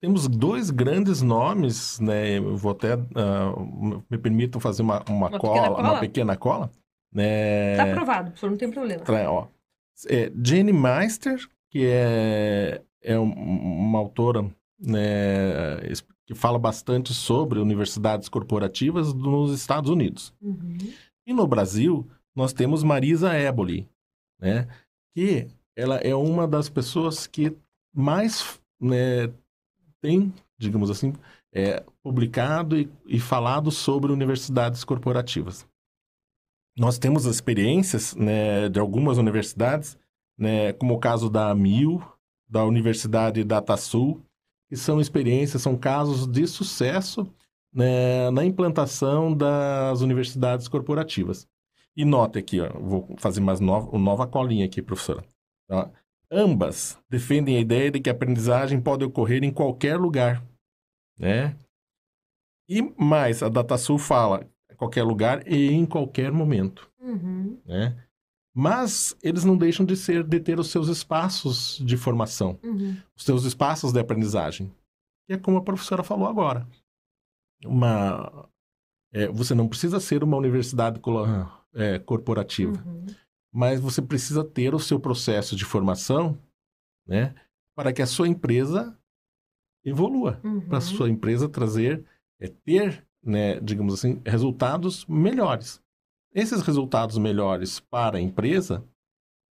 temos 0.00 0.28
dois 0.28 0.70
grandes 0.70 1.22
nomes, 1.22 1.98
né? 2.00 2.38
Eu 2.38 2.56
vou 2.56 2.72
até 2.72 2.92
ah, 2.94 3.52
me 4.10 4.18
permitam 4.18 4.60
fazer 4.60 4.82
uma, 4.82 5.02
uma, 5.08 5.28
Uma 5.28 5.38
cola, 5.38 5.54
pequena 5.62 5.70
uma 5.70 5.88
cola? 5.88 6.00
pequena 6.00 6.36
cola, 6.36 6.70
né? 7.12 7.72
Está 7.72 7.84
aprovado, 7.84 8.24
professor, 8.30 8.50
não 8.50 8.56
tem 8.58 8.70
problema. 8.70 9.02
Tra- 9.02 9.30
ó. 9.30 9.46
É, 10.08 10.30
Jenny 10.44 10.72
Meister, 10.72 11.38
que 11.70 11.84
é, 11.86 12.80
é 13.02 13.18
um- 13.18 13.32
uma 13.32 13.98
autora 13.98 14.42
né, 14.80 15.80
que 16.26 16.34
fala 16.34 16.58
bastante 16.58 17.12
sobre 17.12 17.58
universidades 17.58 18.28
corporativas 18.28 19.12
nos 19.12 19.52
Estados 19.52 19.90
Unidos. 19.90 20.32
Uhum. 20.40 20.76
E 21.26 21.32
no 21.32 21.46
Brasil, 21.46 22.06
nós 22.36 22.52
temos 22.52 22.84
Marisa 22.84 23.34
Eboli, 23.36 23.88
né? 24.40 24.68
Que 25.16 25.48
ela 25.76 25.96
é 25.96 26.14
uma 26.14 26.46
das 26.46 26.68
pessoas 26.68 27.26
que 27.26 27.56
mais 27.92 28.60
né, 28.80 29.28
tem, 30.00 30.32
digamos 30.58 30.90
assim, 30.90 31.12
é, 31.52 31.84
publicado 32.02 32.78
e, 32.78 32.90
e 33.06 33.18
falado 33.18 33.70
sobre 33.70 34.12
universidades 34.12 34.84
corporativas. 34.84 35.66
Nós 36.76 36.98
temos 36.98 37.24
experiências 37.24 38.14
né, 38.14 38.68
de 38.68 38.78
algumas 38.78 39.18
universidades, 39.18 39.98
né, 40.36 40.72
como 40.74 40.94
o 40.94 40.98
caso 40.98 41.28
da 41.28 41.50
AMIL, 41.50 42.02
da 42.48 42.64
Universidade 42.64 43.42
DataSul, 43.42 44.22
que 44.68 44.76
são 44.76 45.00
experiências, 45.00 45.62
são 45.62 45.76
casos 45.76 46.26
de 46.26 46.46
sucesso 46.46 47.26
né, 47.72 48.30
na 48.30 48.44
implantação 48.44 49.34
das 49.34 50.00
universidades 50.00 50.68
corporativas. 50.68 51.48
E 51.96 52.04
note 52.04 52.38
aqui, 52.38 52.60
ó, 52.60 52.68
vou 52.78 53.16
fazer 53.18 53.40
mais 53.40 53.58
nova, 53.58 53.98
nova 53.98 54.26
colinha 54.26 54.64
aqui, 54.66 54.80
professora. 54.80 55.24
Ó, 55.68 55.88
ambas 56.30 56.98
defendem 57.08 57.56
a 57.56 57.60
ideia 57.60 57.90
de 57.90 58.00
que 58.00 58.08
a 58.10 58.12
aprendizagem 58.12 58.80
pode 58.80 59.04
ocorrer 59.04 59.42
em 59.44 59.50
qualquer 59.52 59.96
lugar, 59.98 60.44
né? 61.18 61.56
E 62.68 62.82
mais, 63.02 63.42
a 63.42 63.48
DataSul 63.48 63.98
fala 63.98 64.46
em 64.70 64.74
qualquer 64.76 65.02
lugar 65.02 65.46
e 65.50 65.70
em 65.72 65.86
qualquer 65.86 66.30
momento, 66.32 66.90
Uhum. 67.00 67.60
né? 67.64 68.04
Mas 68.54 69.16
eles 69.22 69.44
não 69.44 69.56
deixam 69.56 69.86
de 69.86 69.96
ser 69.96 70.24
de 70.24 70.40
ter 70.40 70.58
os 70.58 70.70
seus 70.70 70.88
espaços 70.88 71.78
de 71.84 71.96
formação 71.96 72.58
Uhum. 72.62 72.96
os 73.16 73.24
seus 73.24 73.44
espaços 73.44 73.92
de 73.92 74.00
aprendizagem. 74.00 74.72
Que 75.26 75.34
é 75.34 75.38
como 75.38 75.58
a 75.58 75.62
professora 75.62 76.02
falou 76.02 76.26
agora. 76.26 76.66
Uma, 77.64 78.48
é, 79.12 79.28
você 79.28 79.54
não 79.54 79.68
precisa 79.68 80.00
ser 80.00 80.22
uma 80.24 80.36
universidade 80.36 81.00
é, 81.74 81.98
corporativa, 81.98 82.82
Uhum. 82.86 83.06
Mas 83.52 83.80
você 83.80 84.00
precisa 84.02 84.44
ter 84.44 84.74
o 84.74 84.78
seu 84.78 85.00
processo 85.00 85.56
de 85.56 85.64
formação, 85.64 86.38
né, 87.06 87.34
para 87.74 87.92
que 87.92 88.02
a 88.02 88.06
sua 88.06 88.28
empresa 88.28 88.96
evolua, 89.84 90.40
Uhum. 90.44 90.60
para 90.60 90.78
a 90.78 90.82
sua 90.82 91.08
empresa 91.08 91.48
trazer, 91.48 92.04
é, 92.40 92.48
ter, 92.48 93.06
né, 93.22 93.58
digamos 93.60 93.94
assim, 93.94 94.20
resultados 94.26 95.06
melhores. 95.06 95.80
Esses 96.34 96.60
resultados 96.62 97.16
melhores 97.16 97.80
para 97.80 98.18
a 98.18 98.20
empresa, 98.20 98.84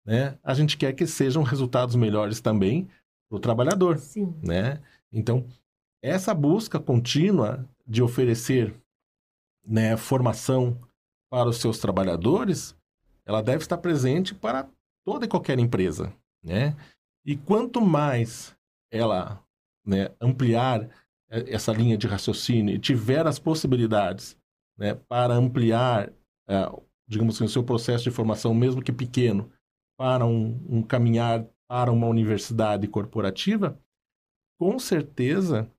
né, 0.05 0.37
a 0.43 0.53
gente 0.53 0.77
quer 0.77 0.93
que 0.93 1.07
sejam 1.07 1.43
resultados 1.43 1.95
melhores 1.95 2.39
também 2.39 2.87
para 3.29 3.37
o 3.37 3.39
trabalhador 3.39 3.97
Sim. 3.97 4.33
né? 4.43 4.81
Então, 5.11 5.45
essa 6.01 6.33
busca 6.33 6.79
contínua 6.79 7.67
de 7.85 8.01
oferecer 8.03 8.73
né, 9.65 9.97
formação 9.97 10.79
para 11.29 11.49
os 11.49 11.57
seus 11.57 11.79
trabalhadores, 11.79 12.73
ela 13.27 13.43
deve 13.43 13.63
estar 13.63 13.77
presente 13.77 14.33
para 14.33 14.69
toda 15.05 15.25
e 15.25 15.27
qualquer 15.27 15.59
empresa, 15.59 16.13
né? 16.41 16.75
E 17.25 17.35
quanto 17.35 17.81
mais 17.81 18.55
ela 18.89 19.43
né, 19.85 20.09
ampliar 20.21 20.89
essa 21.29 21.73
linha 21.73 21.97
de 21.97 22.07
raciocínio 22.07 22.73
e 22.73 22.79
tiver 22.79 23.27
as 23.27 23.37
possibilidades 23.37 24.37
né, 24.77 24.95
para 24.95 25.33
ampliar, 25.33 26.09
uh, 26.49 26.81
digamos 27.05 27.35
assim, 27.35 27.43
o 27.43 27.49
seu 27.49 27.63
processo 27.63 28.05
de 28.05 28.11
formação, 28.11 28.53
mesmo 28.53 28.81
que 28.81 28.93
pequeno, 28.93 29.51
para 29.97 30.25
um, 30.25 30.63
um 30.69 30.81
caminhar 30.81 31.45
para 31.67 31.91
uma 31.91 32.07
universidade 32.07 32.87
corporativa, 32.87 33.77
com 34.57 34.79
certeza 34.79 35.69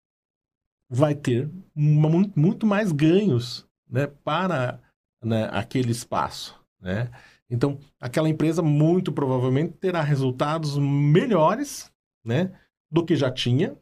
vai 0.91 1.15
ter 1.15 1.51
uma, 1.75 2.11
muito 2.37 2.67
mais 2.67 2.93
ganhos 2.93 3.67
né, 3.89 4.07
para 4.07 4.83
né, 5.23 5.49
aquele 5.51 5.93
espaço. 5.93 6.59
Né? 6.81 7.11
Então, 7.51 7.79
aquela 8.01 8.29
empresa 8.29 8.63
muito 8.63 9.11
provavelmente 9.11 9.73
terá 9.75 10.03
resultados 10.03 10.77
melhores 10.77 11.91
né, 12.25 12.53
do 12.91 13.05
que 13.05 13.17
já 13.17 13.31
tinha, 13.31 13.77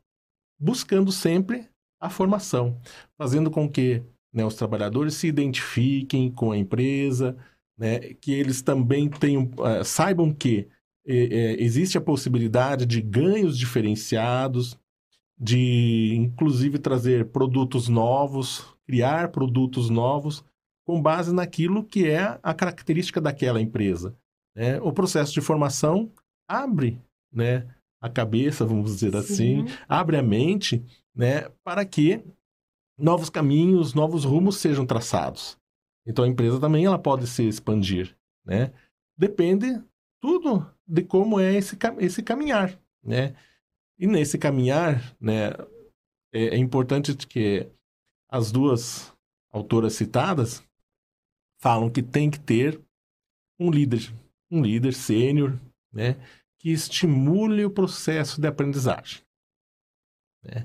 buscando 0.59 1.11
sempre 1.11 1.69
a 2.01 2.09
formação, 2.09 2.81
fazendo 3.19 3.51
com 3.51 3.69
que 3.69 4.03
né, 4.33 4.45
os 4.45 4.55
trabalhadores 4.55 5.15
se 5.15 5.27
identifiquem 5.27 6.31
com 6.31 6.53
a 6.53 6.59
empresa, 6.59 7.37
né, 7.77 7.99
que 8.15 8.33
eles 8.33 8.63
também 8.63 9.09
tenham, 9.09 9.51
uh, 9.59 9.85
saibam 9.85 10.33
que 10.33 10.69
é, 11.09 11.63
existe 11.63 11.97
a 11.97 12.01
possibilidade 12.01 12.85
de 12.85 13.01
ganhos 13.01 13.57
diferenciados, 13.57 14.79
de 15.39 16.15
inclusive 16.17 16.79
trazer 16.79 17.27
produtos 17.31 17.89
novos, 17.89 18.67
criar 18.87 19.31
produtos 19.31 19.89
novos 19.89 20.45
com 20.87 21.03
base 21.03 21.35
naquilo 21.35 21.85
que 21.85 22.09
é 22.09 22.39
a 22.41 22.55
característica 22.55 23.21
daquela 23.21 23.61
empresa. 23.61 24.17
Né? 24.55 24.81
O 24.81 24.93
processo 24.93 25.33
de 25.35 25.41
formação 25.41 26.11
abre 26.49 27.03
né, 27.33 27.67
a 28.01 28.09
cabeça, 28.09 28.65
vamos 28.65 28.93
dizer 28.93 29.11
Sim. 29.11 29.19
assim, 29.19 29.65
abre 29.89 30.17
a 30.17 30.23
mente 30.23 30.85
né, 31.15 31.51
para 31.65 31.85
que 31.85 32.25
novos 32.97 33.29
caminhos, 33.29 33.95
novos 33.95 34.25
rumos 34.25 34.59
sejam 34.59 34.87
traçados. 34.87 35.59
Então 36.07 36.25
a 36.25 36.29
empresa 36.29 36.61
também 36.61 36.85
ela 36.85 36.99
pode 36.99 37.27
se 37.27 37.43
expandir. 37.43 38.17
Né? 38.45 38.73
Depende 39.19 39.83
tudo 40.23 40.71
de 40.87 41.03
como 41.03 41.41
é 41.41 41.55
esse, 41.55 41.77
esse 41.99 42.23
caminhar. 42.23 42.79
Né? 43.03 43.35
E 43.99 44.07
nesse 44.07 44.39
caminhar, 44.39 45.17
né, 45.21 45.49
é, 46.33 46.55
é 46.55 46.57
importante 46.57 47.15
que 47.27 47.69
as 48.31 48.53
duas 48.53 49.13
autoras 49.51 49.95
citadas 49.95 50.66
falam 51.59 51.91
que 51.91 52.03
tem 52.03 52.31
que 52.31 52.41
ter 52.41 52.81
um 53.59 53.71
líder, 53.71 54.13
um 54.51 54.63
líder 54.63 54.93
sênior, 54.93 55.59
né, 55.93 56.15
que 56.59 56.71
estimule 56.71 57.65
o 57.65 57.71
processo 57.71 58.41
de 58.41 58.47
aprendizagem. 58.47 59.23
Né? 60.43 60.65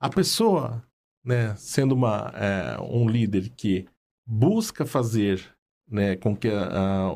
A 0.00 0.08
pessoa, 0.08 0.86
né, 1.24 1.54
sendo 1.56 1.94
uma, 1.94 2.32
é, 2.34 2.80
um 2.80 3.08
líder 3.08 3.50
que 3.50 3.88
busca 4.26 4.84
fazer 4.84 5.54
né, 5.86 6.16
com 6.16 6.36
que 6.36 6.48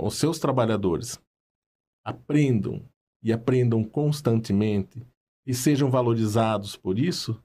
os 0.03 0.15
seus 0.17 0.39
trabalhadores 0.39 1.21
aprendam 2.05 2.87
e 3.23 3.33
aprendam 3.33 3.83
constantemente 3.83 5.05
e 5.47 5.55
sejam 5.55 5.91
valorizados 5.91 6.77
por 6.77 6.99
isso, 6.99 7.43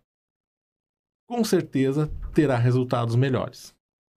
com 1.28 1.44
certeza 1.44 2.12
terá 2.34 2.58
resultados 2.58 3.16
melhores, 3.16 3.74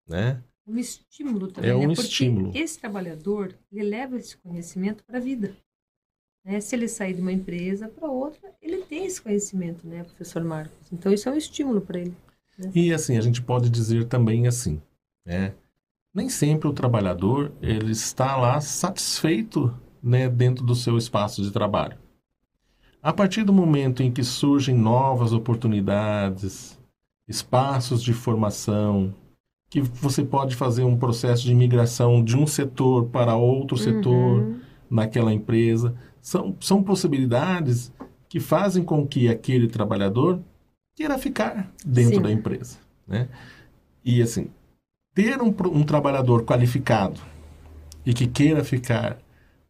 né? 0.08 0.44
Um 0.68 0.78
estímulo 0.78 1.52
também, 1.52 1.70
É 1.70 1.76
um 1.76 1.88
né? 1.88 1.94
estímulo. 1.94 2.52
esse 2.56 2.80
trabalhador, 2.80 3.56
ele 3.72 3.84
leva 3.88 4.18
esse 4.18 4.36
conhecimento 4.38 5.04
para 5.04 5.18
a 5.18 5.22
vida. 5.22 5.56
Né? 6.44 6.60
Se 6.60 6.76
ele 6.76 6.88
sair 6.88 7.14
de 7.14 7.22
uma 7.22 7.32
empresa 7.32 7.88
para 7.88 8.08
outra, 8.10 8.52
ele 8.62 8.78
tem 8.84 9.06
esse 9.06 9.22
conhecimento, 9.22 9.88
né, 9.88 10.04
professor 10.04 10.44
Marcos? 10.44 10.92
Então, 10.92 11.12
isso 11.14 11.28
é 11.30 11.32
um 11.32 11.36
estímulo 11.36 11.82
para 11.82 12.00
ele. 12.00 12.16
Né? 12.58 12.72
E, 12.74 12.94
assim, 12.94 13.18
a 13.18 13.22
gente 13.22 13.42
pode 13.42 13.70
dizer 13.70 14.06
também 14.06 14.48
assim, 14.48 14.82
né? 15.26 15.54
Nem 16.14 16.30
sempre 16.30 16.68
o 16.68 16.74
trabalhador, 16.74 17.52
ele 17.62 17.92
está 17.92 18.38
lá 18.38 18.62
satisfeito 18.62 19.76
né, 20.02 20.30
dentro 20.30 20.64
do 20.66 20.74
seu 20.74 20.98
espaço 20.98 21.42
de 21.42 21.52
trabalho. 21.52 21.98
A 23.04 23.12
partir 23.12 23.44
do 23.44 23.52
momento 23.52 24.02
em 24.02 24.10
que 24.12 24.24
surgem 24.24 24.74
novas 24.76 25.34
oportunidades, 25.34 26.80
espaços 27.28 28.02
de 28.02 28.14
formação, 28.14 29.14
que 29.76 29.82
você 29.82 30.24
pode 30.24 30.56
fazer 30.56 30.86
um 30.86 30.96
processo 30.96 31.44
de 31.44 31.54
migração 31.54 32.24
de 32.24 32.38
um 32.38 32.48
setor 32.48 33.08
para 33.08 33.36
outro 33.36 33.76
uhum. 33.76 33.84
setor 33.84 34.56
naquela 34.90 35.34
empresa, 35.34 35.94
são, 36.22 36.56
são 36.62 36.82
possibilidades 36.82 37.92
que 38.30 38.40
fazem 38.40 38.86
com 38.86 39.06
que 39.06 39.28
aquele 39.28 39.68
trabalhador 39.68 40.40
queira 40.96 41.18
ficar 41.18 41.74
dentro 41.86 42.16
Sim. 42.16 42.22
da 42.22 42.32
empresa. 42.32 42.78
Né? 43.06 43.28
E 44.04 44.22
assim, 44.22 44.48
ter 45.14 45.42
um, 45.42 45.54
um 45.74 45.84
trabalhador 45.84 46.46
qualificado 46.46 47.20
e 48.06 48.14
que 48.14 48.28
queira 48.28 48.64
ficar 48.64 49.18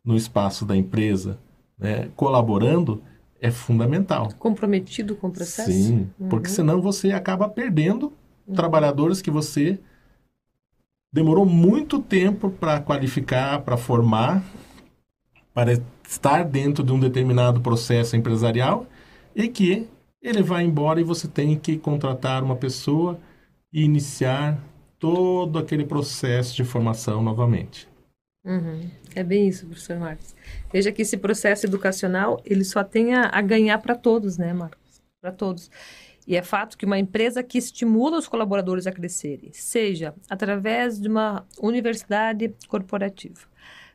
no 0.03 0.15
espaço 0.15 0.67
da 0.67 0.77
empresa, 0.77 1.39
né, 1.79 2.09
colaborando, 2.15 3.01
é 3.41 3.49
fundamental. 3.49 4.29
Comprometido 4.37 5.15
com 5.15 5.29
o 5.29 5.31
processo? 5.31 5.71
Sim, 5.71 6.11
uhum. 6.19 6.29
porque 6.29 6.47
senão 6.47 6.79
você 6.79 7.11
acaba 7.11 7.49
perdendo 7.49 8.13
uhum. 8.45 8.53
trabalhadores 8.53 9.19
que 9.19 9.31
você 9.31 9.79
demorou 11.15 11.45
muito 11.45 12.01
tempo 12.01 12.49
para 12.49 12.81
qualificar, 12.81 13.61
para 13.61 13.77
formar, 13.77 14.43
para 15.53 15.71
estar 16.05 16.43
dentro 16.43 16.83
de 16.83 16.91
um 16.91 16.99
determinado 16.99 17.61
processo 17.61 18.17
empresarial 18.17 18.85
e 19.33 19.47
que 19.47 19.87
ele 20.21 20.43
vai 20.43 20.65
embora 20.65 20.99
e 20.99 21.05
você 21.05 21.25
tem 21.25 21.57
que 21.57 21.77
contratar 21.77 22.43
uma 22.43 22.57
pessoa 22.57 23.17
e 23.71 23.81
iniciar 23.81 24.61
todo 24.99 25.57
aquele 25.57 25.85
processo 25.85 26.53
de 26.53 26.65
formação 26.65 27.23
novamente. 27.23 27.87
Uhum. 28.43 28.81
É 29.15 29.23
bem 29.23 29.47
isso, 29.47 29.65
professor 29.67 29.97
Marcos. 29.97 30.35
Veja 30.69 30.91
que 30.91 31.01
esse 31.01 31.15
processo 31.15 31.65
educacional, 31.65 32.41
ele 32.43 32.65
só 32.65 32.83
tem 32.83 33.13
a, 33.13 33.29
a 33.31 33.41
ganhar 33.41 33.77
para 33.77 33.95
todos, 33.95 34.37
né, 34.37 34.51
Marcos? 34.51 35.01
Para 35.21 35.31
todos. 35.31 35.71
E 36.27 36.35
é 36.35 36.41
fato 36.41 36.77
que 36.77 36.85
uma 36.85 36.97
empresa 36.97 37.43
que 37.43 37.57
estimula 37.57 38.17
os 38.17 38.27
colaboradores 38.27 38.87
a 38.87 38.91
crescerem, 38.91 39.51
seja 39.53 40.15
através 40.29 40.99
de 40.99 41.07
uma 41.07 41.45
universidade 41.59 42.53
corporativa, 42.67 43.41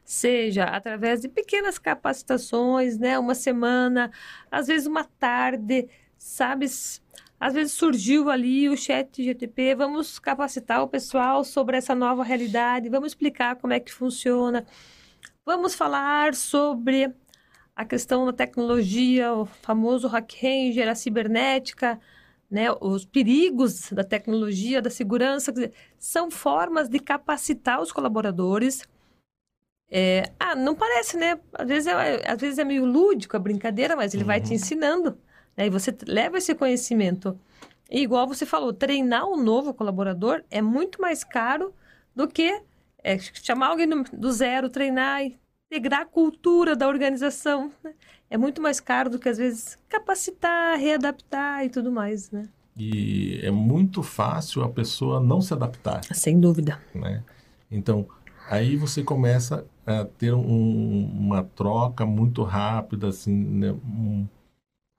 seja 0.05 0.64
através 0.64 1.21
de 1.21 1.29
pequenas 1.29 1.79
capacitações, 1.79 2.99
né, 2.99 3.19
uma 3.19 3.35
semana, 3.35 4.11
às 4.51 4.69
vezes 4.69 4.87
uma 4.87 5.05
tarde, 5.05 5.88
sabes? 6.16 7.03
Às 7.38 7.55
vezes 7.55 7.73
surgiu 7.73 8.31
ali 8.31 8.69
o 8.69 8.77
chat 8.77 9.23
GTP, 9.25 9.75
vamos 9.75 10.19
capacitar 10.19 10.83
o 10.83 10.88
pessoal 10.88 11.43
sobre 11.43 11.77
essa 11.77 11.95
nova 11.95 12.23
realidade, 12.23 12.88
vamos 12.88 13.12
explicar 13.12 13.57
como 13.57 13.73
é 13.73 13.81
que 13.81 13.93
funciona, 13.93 14.64
vamos 15.45 15.75
falar 15.75 16.35
sobre 16.35 17.12
a 17.75 17.85
questão 17.85 18.27
da 18.27 18.33
tecnologia, 18.33 19.33
o 19.33 19.47
famoso 19.47 20.07
hack 20.07 20.33
ranger, 20.43 20.88
a 20.88 20.95
cibernética, 20.95 21.99
né, 22.51 22.67
os 22.81 23.05
perigos 23.05 23.93
da 23.93 24.03
tecnologia, 24.03 24.83
da 24.83 24.91
segurança, 24.91 25.53
dizer, 25.53 25.73
são 25.99 26.31
formas 26.31 26.89
de 26.89 26.99
capacitar 26.99 27.81
os 27.81 27.93
colaboradores. 27.93 28.83
É, 29.89 30.33
ah, 30.39 30.55
não 30.57 30.75
parece, 30.75 31.17
né? 31.17 31.39
Às 31.53 31.69
vezes 31.69 31.87
é, 31.87 32.31
às 32.31 32.41
vezes 32.41 32.59
é 32.59 32.65
meio 32.65 32.85
lúdico 32.85 33.37
a 33.37 33.41
brincadeira, 33.41 33.95
mas 33.95 34.15
ele 34.15 34.25
uhum. 34.25 34.27
vai 34.27 34.41
te 34.41 34.49
uhum. 34.49 34.55
ensinando. 34.55 35.19
Né? 35.57 35.67
E 35.67 35.71
você 35.71 35.97
leva 36.07 36.39
esse 36.39 36.55
conhecimento. 36.55 37.39
E 37.91 38.01
igual 38.03 38.27
você 38.27 38.47
falou, 38.47 38.73
treinar 38.73 39.29
um 39.29 39.37
novo 39.37 39.75
colaborador 39.75 40.43
é 40.51 40.63
muito 40.63 41.01
mais 41.01 41.25
caro 41.25 41.75
do 42.15 42.29
que 42.29 42.63
é, 43.03 43.19
chamar 43.19 43.69
alguém 43.69 43.89
do 44.13 44.33
zero, 44.33 44.69
treinar 44.69 45.25
e 45.25 45.39
integrar 45.71 46.01
a 46.01 46.07
cultura 46.07 46.75
da 46.75 46.89
organização. 46.89 47.71
Né? 47.83 47.95
É 48.29 48.37
muito 48.37 48.61
mais 48.61 48.81
caro 48.81 49.09
do 49.09 49.19
que, 49.19 49.29
às 49.29 49.39
vezes, 49.39 49.79
capacitar, 49.89 50.77
readaptar 50.77 51.65
e 51.65 51.71
tudo 51.71 51.93
mais, 51.93 52.31
né? 52.33 52.49
E 52.77 53.41
é 53.43 53.51
muito 53.51 54.03
fácil 54.03 54.63
a 54.63 54.69
pessoa 54.69 55.21
não 55.21 55.41
se 55.41 55.53
adaptar. 55.53 56.03
Sem 56.13 56.41
dúvida. 56.41 56.81
Né? 56.95 57.23
Então, 57.71 58.07
aí 58.49 58.77
você 58.77 59.03
começa 59.03 59.65
a 59.87 60.05
ter 60.05 60.33
um, 60.35 61.05
uma 61.07 61.45
troca 61.45 62.05
muito 62.05 62.43
rápida, 62.43 63.09
assim, 63.09 63.33
né? 63.33 63.73
um, 63.73 64.27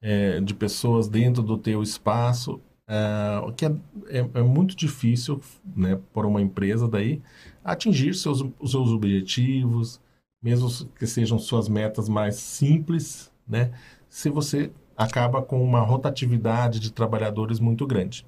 é, 0.02 0.40
de 0.40 0.54
pessoas 0.54 1.08
dentro 1.08 1.42
do 1.42 1.58
teu 1.58 1.82
espaço, 1.82 2.62
é, 2.88 3.52
que 3.56 3.66
é, 3.66 3.72
é, 4.10 4.30
é, 4.34 4.42
muito 4.44 4.76
difícil 4.76 5.42
né, 5.76 6.00
para 6.14 6.28
uma 6.28 6.42
empresa 6.42 6.88
daí 6.88 7.22
atingir 7.64 8.14
seus, 8.14 8.44
os 8.60 8.72
seus 8.72 8.90
objetivos, 8.90 10.00
mesmo 10.42 10.70
que 10.98 11.06
sejam 11.06 11.38
suas 11.38 11.70
metas 11.70 12.10
mais 12.10 12.36
simples, 12.36 13.32
né, 13.48 13.72
se 14.10 14.30
você 14.30 14.72
acaba 14.98 15.42
com 15.42 15.64
uma 15.64 15.82
rotatividade 15.82 16.80
de 16.80 16.92
trabalhadores 16.92 17.60
muito 17.60 17.86
grande. 17.86 18.26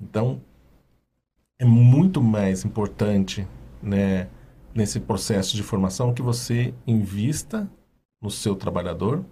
Então, 0.00 0.40
é 1.58 1.64
muito 1.64 2.20
mais 2.20 2.64
importante, 2.64 3.46
né, 3.82 4.28
nesse 4.74 4.98
processo 4.98 5.54
de 5.54 5.62
formação 5.62 6.12
que 6.12 6.22
você 6.22 6.74
invista 6.86 7.70
no 8.20 8.30
seu 8.30 8.56
trabalhador 8.56 9.24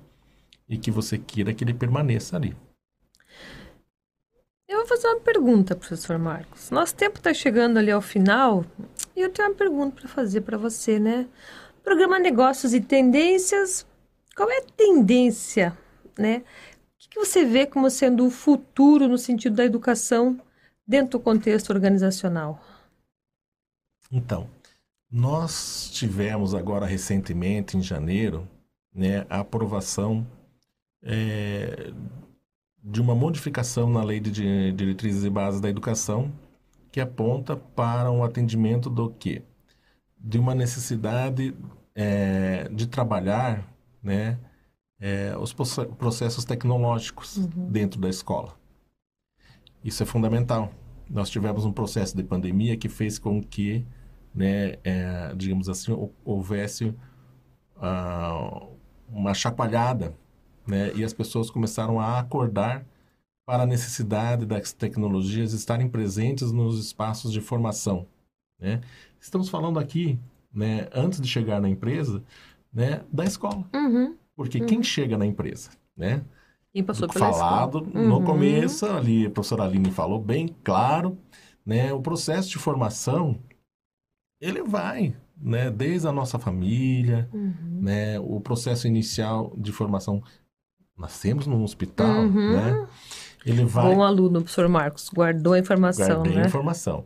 e 0.69 0.79
que 0.79 0.91
você 0.91 1.19
queira 1.19 1.53
que 1.53 1.65
ele 1.65 1.75
permaneça 1.75 2.37
ali. 2.37 2.57
Eu 4.69 4.79
vou 4.79 4.87
fazer 4.87 5.09
uma 5.09 5.21
pergunta, 5.21 5.77
professor 5.77 6.19
Marcos. 6.19 6.71
Nosso 6.71 6.95
tempo 6.95 7.19
está 7.19 7.35
chegando 7.35 7.79
ali 7.79 7.91
ao 7.91 8.01
final 8.01 8.65
e 9.15 9.21
eu 9.21 9.31
tenho 9.31 9.49
uma 9.49 9.55
pergunta 9.55 10.01
para 10.01 10.09
fazer 10.09 10.41
para 10.43 10.57
você, 10.57 10.99
né? 10.99 11.29
Programa 11.83 12.19
Negócios 12.19 12.73
e 12.73 12.81
Tendências. 12.81 13.87
Qual 14.37 14.51
é 14.51 14.59
a 14.59 14.65
tendência, 14.77 15.77
né? 16.19 16.43
O 17.05 17.09
que 17.11 17.19
você 17.19 17.45
vê 17.45 17.67
como 17.67 17.91
sendo 17.91 18.27
o 18.27 18.31
futuro 18.31 19.09
no 19.09 19.19
sentido 19.19 19.57
da 19.57 19.65
educação 19.65 20.41
dentro 20.87 21.19
do 21.19 21.21
contexto 21.21 21.71
organizacional? 21.71 22.63
Então, 24.11 24.49
nós 25.11 25.91
tivemos 25.93 26.55
agora 26.55 26.87
recentemente, 26.87 27.77
em 27.77 27.83
janeiro, 27.83 28.49
né, 28.95 29.27
a 29.29 29.41
aprovação 29.41 30.27
é, 31.03 31.93
de 32.83 33.01
uma 33.01 33.15
modificação 33.15 33.91
na 33.91 34.03
Lei 34.03 34.21
de 34.21 34.73
Diretrizes 34.73 35.25
e 35.25 35.31
Bases 35.31 35.61
da 35.61 35.69
Educação 35.69 36.33
que 36.93 37.01
aponta 37.01 37.57
para 37.57 38.11
um 38.11 38.23
atendimento 38.23 38.91
do 38.91 39.11
quê? 39.11 39.43
De 40.23 40.39
uma 40.39 40.55
necessidade 40.55 41.55
é, 41.95 42.69
de 42.71 42.87
trabalhar 42.87 43.67
né, 44.03 44.39
é, 45.01 45.37
os 45.37 45.53
processos 45.53 46.45
tecnológicos 46.45 47.37
uhum. 47.37 47.71
dentro 47.71 48.01
da 48.01 48.09
escola. 48.09 48.55
Isso 49.85 50.03
é 50.03 50.07
fundamental. 50.07 50.73
Nós 51.11 51.29
tivemos 51.29 51.65
um 51.65 51.73
processo 51.73 52.17
de 52.17 52.23
pandemia 52.23 52.77
que 52.77 52.89
fez 52.89 53.19
com 53.19 53.43
que, 53.43 53.85
né, 54.35 54.77
é, 54.85 55.35
digamos 55.37 55.69
assim, 55.69 55.93
houvesse 56.25 56.95
uh, 57.77 58.69
uma 59.09 59.35
chacoalhada 59.35 60.15
né? 60.67 60.93
E 60.95 61.05
as 61.05 61.13
pessoas 61.13 61.51
começaram 61.51 62.01
a 62.01 62.19
acordar 62.19 62.87
para 63.45 63.65
a 63.65 63.67
necessidade 63.67 64.47
das 64.47 64.73
tecnologias 64.73 65.53
estarem 65.53 65.89
presentes 65.89 66.53
nos 66.53 66.79
espaços 66.79 67.33
de 67.33 67.41
formação, 67.41 68.07
né? 68.59 68.81
Estamos 69.23 69.49
falando 69.49 69.79
aqui, 69.79 70.19
né, 70.53 70.89
antes 70.93 71.21
de 71.21 71.29
chegar 71.29 71.61
na 71.61 71.69
empresa, 71.69 72.25
né, 72.75 73.03
da 73.11 73.25
escola. 73.25 73.65
Uhum. 73.73 74.17
Porque 74.35 74.59
uhum. 74.59 74.67
quem 74.67 74.83
chega 74.83 75.17
na 75.17 75.25
empresa, 75.25 75.71
né? 75.97 76.25
E 76.75 76.83
passou 76.83 77.07
pela 77.07 77.33
falado 77.33 77.85
escola. 77.87 78.05
no 78.05 78.17
uhum. 78.17 78.25
começo, 78.25 78.85
ali 78.87 79.27
a 79.27 79.31
professora 79.31 79.63
Aline 79.63 79.93
falou 79.93 80.19
bem 80.19 80.49
claro, 80.65 81.17
né? 81.65 81.93
O 81.93 82.01
processo 82.01 82.49
de 82.49 82.59
formação, 82.59 83.39
ele 84.41 84.63
vai, 84.63 85.15
né? 85.41 85.71
Desde 85.71 86.09
a 86.09 86.13
nossa 86.13 86.39
família, 86.39 87.29
uhum. 87.33 87.81
né? 87.81 88.19
O 88.19 88.41
processo 88.41 88.89
inicial 88.89 89.55
de 89.57 89.71
formação 89.71 90.21
nascemos 90.99 91.47
num 91.47 91.63
hospital, 91.63 92.25
uhum. 92.25 92.53
né? 92.55 92.89
Ele 93.47 93.65
vai... 93.65 93.95
Bom 93.95 94.03
aluno, 94.03 94.41
professor 94.41 94.69
Marcos, 94.69 95.11
guardou 95.11 95.53
a 95.53 95.59
informação, 95.59 96.07
Guardei 96.07 96.35
né? 96.35 96.43
a 96.43 96.47
informação. 96.47 97.05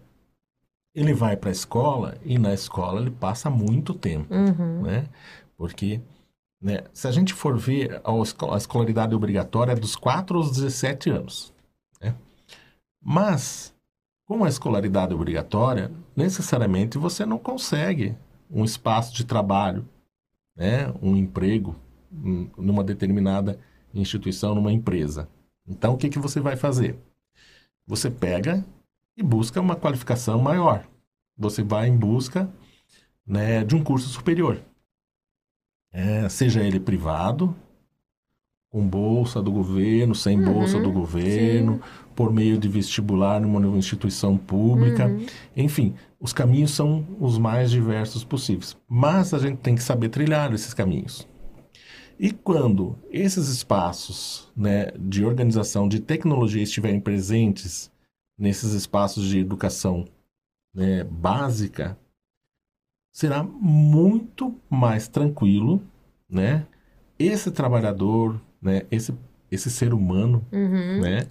Ele 0.96 1.12
vai 1.12 1.36
para 1.36 1.50
a 1.50 1.52
escola 1.52 2.16
e 2.24 2.38
na 2.38 2.54
escola 2.54 3.00
ele 3.00 3.10
passa 3.10 3.50
muito 3.50 3.92
tempo, 3.92 4.34
uhum. 4.34 4.82
né? 4.82 5.04
Porque 5.56 6.00
né, 6.60 6.84
se 6.92 7.06
a 7.06 7.12
gente 7.12 7.34
for 7.34 7.56
ver, 7.58 8.00
a 8.02 8.56
escolaridade 8.56 9.14
obrigatória 9.14 9.72
é 9.72 9.76
dos 9.76 9.94
4 9.94 10.38
aos 10.38 10.50
17 10.50 11.10
anos. 11.10 11.52
Né? 12.00 12.14
Mas, 13.00 13.74
com 14.26 14.42
a 14.42 14.48
escolaridade 14.48 15.14
obrigatória, 15.14 15.92
necessariamente 16.16 16.98
você 16.98 17.26
não 17.26 17.38
consegue 17.38 18.16
um 18.50 18.64
espaço 18.64 19.14
de 19.14 19.24
trabalho, 19.24 19.86
né? 20.56 20.92
um 21.02 21.14
emprego 21.14 21.76
numa 22.10 22.82
determinada 22.82 23.58
instituição, 23.92 24.54
numa 24.54 24.72
empresa. 24.72 25.28
Então, 25.68 25.94
o 25.94 25.98
que, 25.98 26.08
que 26.08 26.18
você 26.18 26.40
vai 26.40 26.56
fazer? 26.56 26.98
Você 27.86 28.10
pega 28.10 28.64
e 29.16 29.22
busca 29.22 29.60
uma 29.60 29.76
qualificação 29.76 30.40
maior. 30.40 30.86
Você 31.38 31.62
vai 31.62 31.88
em 31.88 31.96
busca 31.96 32.48
né, 33.26 33.64
de 33.64 33.74
um 33.74 33.82
curso 33.82 34.08
superior. 34.08 34.60
É, 35.92 36.28
seja 36.28 36.62
ele 36.62 36.78
privado, 36.78 37.56
com 38.70 38.86
bolsa 38.86 39.40
do 39.40 39.50
governo, 39.50 40.14
sem 40.14 40.38
uhum, 40.38 40.52
bolsa 40.52 40.78
do 40.78 40.92
governo, 40.92 41.74
sim. 41.74 41.80
por 42.14 42.32
meio 42.32 42.58
de 42.58 42.68
vestibular 42.68 43.40
numa 43.40 43.60
instituição 43.78 44.36
pública. 44.36 45.06
Uhum. 45.06 45.24
Enfim, 45.56 45.94
os 46.20 46.32
caminhos 46.32 46.72
são 46.72 47.06
os 47.18 47.38
mais 47.38 47.70
diversos 47.70 48.22
possíveis. 48.22 48.76
Mas 48.86 49.32
a 49.32 49.38
gente 49.38 49.58
tem 49.58 49.74
que 49.74 49.82
saber 49.82 50.10
trilhar 50.10 50.52
esses 50.52 50.74
caminhos. 50.74 51.26
E 52.18 52.30
quando 52.30 52.98
esses 53.10 53.48
espaços 53.48 54.50
né, 54.56 54.90
de 54.98 55.24
organização 55.24 55.88
de 55.88 56.00
tecnologia 56.00 56.62
estiverem 56.62 57.00
presentes 57.00 57.90
nesses 58.38 58.72
espaços 58.72 59.26
de 59.28 59.38
educação 59.38 60.04
né, 60.74 61.04
básica, 61.04 61.98
será 63.12 63.42
muito 63.42 64.60
mais 64.68 65.08
tranquilo, 65.08 65.82
né? 66.28 66.66
Esse 67.18 67.50
trabalhador, 67.50 68.38
né? 68.60 68.82
Esse, 68.90 69.16
esse 69.50 69.70
ser 69.70 69.94
humano, 69.94 70.44
uhum. 70.52 71.00
né? 71.00 71.28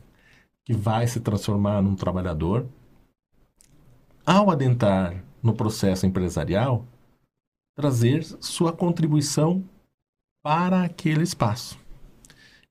Que 0.64 0.74
vai 0.74 1.06
se 1.06 1.20
transformar 1.20 1.84
num 1.84 1.96
trabalhador, 1.96 2.68
ao 4.26 4.50
adentrar 4.50 5.24
no 5.44 5.54
processo 5.54 6.08
empresarial, 6.08 6.88
trazer 7.76 8.24
sua 8.42 8.74
contribuição 8.74 9.64
para 10.44 10.84
aquele 10.84 11.22
espaço. 11.22 11.78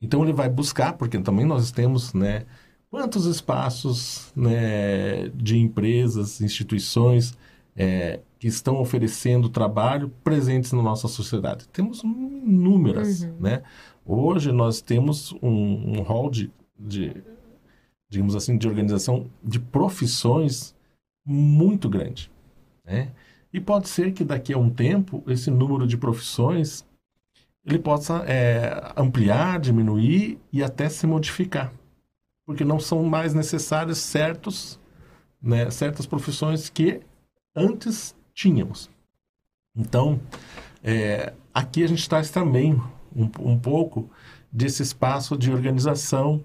Então 0.02 0.24
ele 0.24 0.32
vai 0.32 0.48
buscar, 0.48 0.94
porque 0.94 1.18
também 1.20 1.46
nós 1.46 1.70
temos, 1.70 2.12
né, 2.12 2.46
quantos 2.94 3.26
espaços 3.26 4.30
né, 4.36 5.28
de 5.30 5.58
empresas, 5.58 6.40
instituições 6.40 7.36
é, 7.74 8.20
que 8.38 8.46
estão 8.46 8.80
oferecendo 8.80 9.48
trabalho 9.48 10.12
presentes 10.22 10.70
na 10.70 10.80
nossa 10.80 11.08
sociedade. 11.08 11.66
Temos 11.70 12.04
inúmeras, 12.04 13.22
uhum. 13.22 13.36
né? 13.40 13.64
Hoje 14.06 14.52
nós 14.52 14.80
temos 14.80 15.32
um, 15.42 15.98
um 15.98 16.02
hall 16.02 16.30
de, 16.30 16.52
de, 16.78 17.16
digamos 18.08 18.36
assim, 18.36 18.56
de 18.56 18.68
organização 18.68 19.26
de 19.42 19.58
profissões 19.58 20.72
muito 21.26 21.88
grande, 21.88 22.30
né? 22.84 23.10
E 23.52 23.60
pode 23.60 23.88
ser 23.88 24.12
que 24.12 24.22
daqui 24.22 24.52
a 24.52 24.58
um 24.58 24.70
tempo 24.70 25.20
esse 25.26 25.50
número 25.50 25.84
de 25.84 25.96
profissões 25.96 26.86
ele 27.66 27.80
possa 27.80 28.18
é, 28.18 28.92
ampliar, 28.96 29.58
diminuir 29.58 30.38
e 30.52 30.62
até 30.62 30.88
se 30.88 31.08
modificar. 31.08 31.72
Porque 32.44 32.64
não 32.64 32.78
são 32.78 33.02
mais 33.04 33.32
necessários 33.32 33.98
certos, 33.98 34.78
né, 35.40 35.70
certas 35.70 36.06
profissões 36.06 36.68
que 36.68 37.00
antes 37.54 38.14
tínhamos. 38.34 38.90
Então, 39.74 40.20
é, 40.82 41.32
aqui 41.52 41.82
a 41.82 41.86
gente 41.86 42.08
traz 42.08 42.30
também 42.30 42.74
um, 43.14 43.30
um, 43.40 43.58
pouco 43.58 44.10
desse 44.52 44.82
espaço 44.82 45.36
de 45.36 45.52
organização 45.52 46.42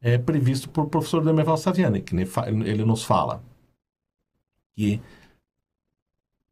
é, 0.00 0.18
previsto 0.18 0.68
por 0.68 0.86
professor 0.88 1.24
Demerval 1.24 1.56
Saviani, 1.56 2.02
que 2.02 2.14
ele 2.64 2.84
nos 2.84 3.02
fala 3.02 3.42
que 4.76 5.00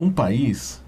um 0.00 0.10
país, 0.10 0.84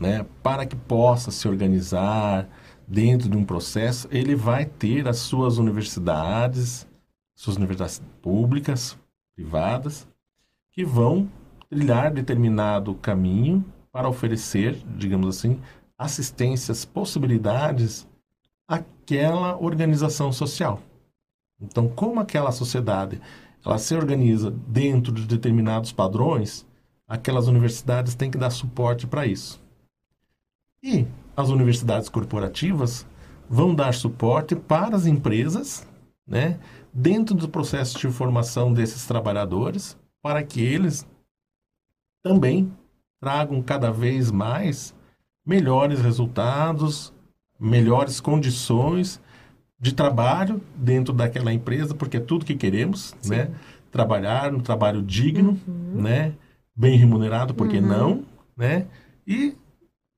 né, 0.00 0.26
para 0.42 0.66
que 0.66 0.74
possa 0.74 1.30
se 1.30 1.46
organizar, 1.46 2.48
dentro 2.86 3.28
de 3.28 3.36
um 3.36 3.44
processo, 3.44 4.06
ele 4.10 4.34
vai 4.34 4.66
ter 4.66 5.08
as 5.08 5.18
suas 5.18 5.58
universidades, 5.58 6.86
suas 7.42 7.56
universidades 7.56 8.00
públicas, 8.22 8.96
privadas, 9.34 10.08
que 10.70 10.84
vão 10.84 11.28
trilhar 11.68 12.12
determinado 12.12 12.94
caminho 12.94 13.64
para 13.90 14.08
oferecer, 14.08 14.80
digamos 14.96 15.36
assim, 15.36 15.60
assistências, 15.98 16.84
possibilidades 16.84 18.06
àquela 18.68 19.58
organização 19.58 20.32
social. 20.32 20.80
Então, 21.60 21.88
como 21.88 22.20
aquela 22.20 22.52
sociedade 22.52 23.20
ela 23.66 23.76
se 23.76 23.92
organiza 23.92 24.48
dentro 24.48 25.12
de 25.12 25.26
determinados 25.26 25.90
padrões, 25.90 26.64
aquelas 27.08 27.48
universidades 27.48 28.14
têm 28.14 28.30
que 28.30 28.38
dar 28.38 28.50
suporte 28.50 29.04
para 29.04 29.26
isso. 29.26 29.60
E 30.80 31.08
as 31.36 31.48
universidades 31.48 32.08
corporativas 32.08 33.04
vão 33.50 33.74
dar 33.74 33.94
suporte 33.94 34.54
para 34.54 34.94
as 34.94 35.06
empresas, 35.06 35.84
né, 36.26 36.58
dentro 36.92 37.34
do 37.34 37.48
processo 37.48 37.98
de 37.98 38.08
formação 38.08 38.72
desses 38.72 39.06
trabalhadores, 39.06 39.96
para 40.22 40.42
que 40.42 40.62
eles 40.62 41.06
também 42.22 42.72
tragam 43.20 43.62
cada 43.62 43.90
vez 43.90 44.30
mais 44.30 44.94
melhores 45.44 46.00
resultados, 46.00 47.12
melhores 47.58 48.20
condições 48.20 49.20
de 49.78 49.92
trabalho 49.92 50.62
dentro 50.76 51.12
daquela 51.12 51.52
empresa, 51.52 51.94
porque 51.94 52.16
é 52.16 52.20
tudo 52.20 52.44
que 52.44 52.54
queremos, 52.54 53.14
Sim. 53.20 53.30
né? 53.30 53.54
trabalhar 53.92 54.50
no 54.50 54.62
trabalho 54.62 55.02
digno, 55.02 55.60
uhum. 55.68 56.02
né? 56.02 56.32
Bem 56.74 56.96
remunerado, 56.96 57.54
por 57.54 57.68
que 57.68 57.76
uhum. 57.76 57.86
não, 57.86 58.24
né? 58.56 58.86
E 59.26 59.54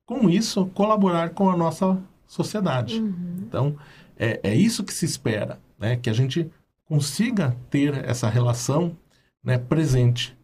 com 0.05 0.29
isso 0.29 0.65
colaborar 0.67 1.31
com 1.31 1.49
a 1.49 1.57
nossa 1.57 2.01
sociedade. 2.25 3.01
Uhum. 3.01 3.43
Então, 3.45 3.75
é, 4.17 4.39
é 4.41 4.55
isso 4.55 4.83
que 4.83 4.93
se 4.93 5.05
espera, 5.05 5.59
né? 5.77 5.95
Que 5.95 6.09
a 6.09 6.13
gente 6.13 6.49
consiga 6.85 7.55
ter 7.69 8.05
essa 8.05 8.29
relação 8.29 8.97
né, 9.43 9.57
presente. 9.57 10.37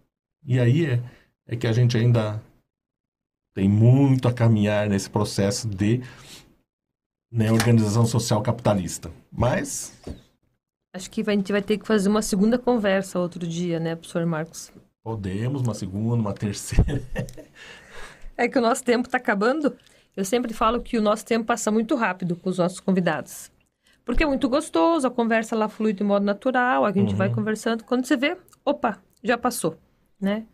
E 0.44 0.60
aí 0.60 0.86
é, 0.86 1.04
é 1.48 1.56
que 1.56 1.68
a 1.68 1.74
gente 1.74 1.98
ainda 1.98 2.42
tem 3.54 3.68
muito 3.68 4.28
a 4.28 4.34
caminhar 4.34 4.90
nesse 4.90 5.10
processo 5.10 5.68
de 5.68 6.02
né, 7.32 7.52
organização 7.52 8.06
social 8.06 8.42
capitalista. 8.42 9.12
Mas. 9.32 9.94
Acho 10.94 11.10
que 11.10 11.22
a 11.22 11.32
gente 11.34 11.52
vai 11.52 11.62
ter 11.62 11.78
que 11.78 11.88
fazer 11.88 12.10
uma 12.10 12.22
segunda 12.22 12.60
conversa 12.60 13.20
outro 13.20 13.48
dia, 13.48 13.80
né, 13.80 13.96
professor 13.96 14.26
Marcos? 14.26 14.72
Podemos, 15.04 15.62
uma 15.62 15.74
segunda, 15.74 16.22
uma 16.22 16.34
terceira. 16.34 17.02
é 18.38 18.48
que 18.48 18.58
o 18.58 18.62
nosso 18.62 18.84
tempo 18.84 19.08
está 19.08 19.18
acabando. 19.18 19.76
Eu 20.16 20.26
sempre 20.26 20.54
falo 20.54 20.82
que 20.82 20.98
o 20.98 21.02
nosso 21.02 21.26
tempo 21.26 21.46
passa 21.46 21.72
muito 21.72 21.96
rápido 21.96 22.36
com 22.36 22.50
os 22.50 22.58
nossos 22.58 22.80
convidados. 22.80 23.50
Porque 24.06 24.24
é 24.24 24.28
muito 24.28 24.50
gostoso, 24.50 25.08
a 25.08 25.12
conversa 25.12 25.56
lá 25.56 25.70
flui 25.70 25.94
de 25.94 26.04
modo 26.04 26.26
natural, 26.26 26.86
a 26.86 26.92
gente 26.92 27.12
uhum. 27.12 27.18
vai 27.18 27.30
conversando. 27.30 27.84
Quando 27.84 28.06
você 28.06 28.18
vê, 28.18 28.38
opa, 28.66 29.02
já 29.24 29.38
passou, 29.38 29.78
né? 30.20 30.46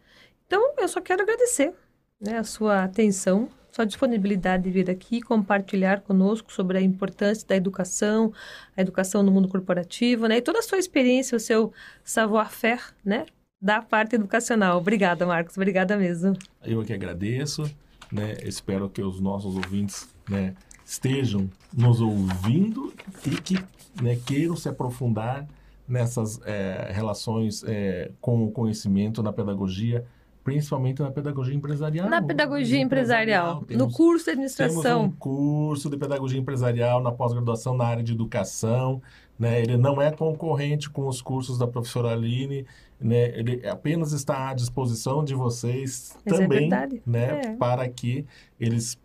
Então, 0.46 0.74
eu 0.78 0.88
só 0.88 1.02
quero 1.02 1.24
agradecer 1.24 1.74
né, 2.20 2.38
a 2.38 2.44
sua 2.44 2.84
atenção, 2.84 3.50
sua 3.72 3.86
disponibilidade 3.86 4.64
de 4.64 4.72
vir 4.72 4.90
aqui 4.90 5.22
compartilhar 5.22 6.02
conosco 6.02 6.52
sobre 6.52 6.78
a 6.78 6.82
importância 6.82 7.48
da 7.48 7.56
educação, 7.56 8.34
a 8.76 8.82
educação 8.82 9.22
no 9.22 9.32
mundo 9.32 9.48
corporativo, 9.48 10.28
né? 10.28 10.38
E 10.38 10.42
toda 10.42 10.60
a 10.60 10.64
sua 10.64 10.78
experiência, 10.78 11.36
o 11.36 11.40
seu 11.40 11.72
savoir-faire, 12.04 12.82
né? 13.04 13.26
Da 13.62 13.82
parte 13.82 14.16
educacional. 14.16 14.78
Obrigada, 14.78 15.26
Marcos. 15.26 15.58
Obrigada 15.58 15.98
mesmo. 15.98 16.34
Eu 16.64 16.84
que 16.84 16.94
agradeço, 16.94 17.64
né? 18.12 18.36
Espero 18.44 18.90
que 18.90 19.02
os 19.02 19.20
nossos 19.20 19.56
ouvintes, 19.56 20.10
né? 20.30 20.56
Estejam 20.88 21.50
nos 21.76 22.00
ouvindo 22.00 22.94
e 23.26 23.32
que 23.32 23.60
né, 24.02 24.18
queiram 24.26 24.56
se 24.56 24.70
aprofundar 24.70 25.46
nessas 25.86 26.40
é, 26.46 26.92
relações 26.94 27.62
é, 27.68 28.10
com 28.22 28.46
o 28.46 28.52
conhecimento 28.52 29.22
na 29.22 29.34
pedagogia, 29.34 30.06
principalmente 30.46 31.02
na 31.02 31.12
pedagogia 31.12 31.54
empresarial. 31.54 32.10
Na 32.10 32.22
pedagogia 32.22 32.80
empresarial, 32.80 33.66
temos, 33.66 33.86
no 33.86 33.92
curso 33.92 34.26
de 34.26 34.32
administração. 34.32 34.82
Temos 34.82 35.08
um 35.08 35.12
curso 35.12 35.90
de 35.90 35.98
pedagogia 35.98 36.40
empresarial 36.40 37.04
na 37.04 37.12
pós-graduação 37.12 37.76
na 37.76 37.86
área 37.86 38.04
de 38.04 38.14
educação. 38.14 39.02
Né? 39.38 39.62
Ele 39.62 39.76
não 39.76 40.02
é 40.02 40.10
concorrente 40.10 40.90
com 40.90 41.06
os 41.06 41.22
cursos 41.22 41.58
da 41.58 41.68
professora 41.68 42.14
Aline, 42.14 42.66
né? 43.00 43.38
ele 43.38 43.68
apenas 43.68 44.14
está 44.14 44.50
à 44.50 44.54
disposição 44.54 45.24
de 45.24 45.36
vocês 45.36 46.18
Isso 46.26 46.36
é 46.36 46.38
também, 46.44 46.74
é 46.74 46.90
né? 47.06 47.42
É. 47.44 47.56
para 47.56 47.88
que 47.90 48.26
eles 48.60 48.98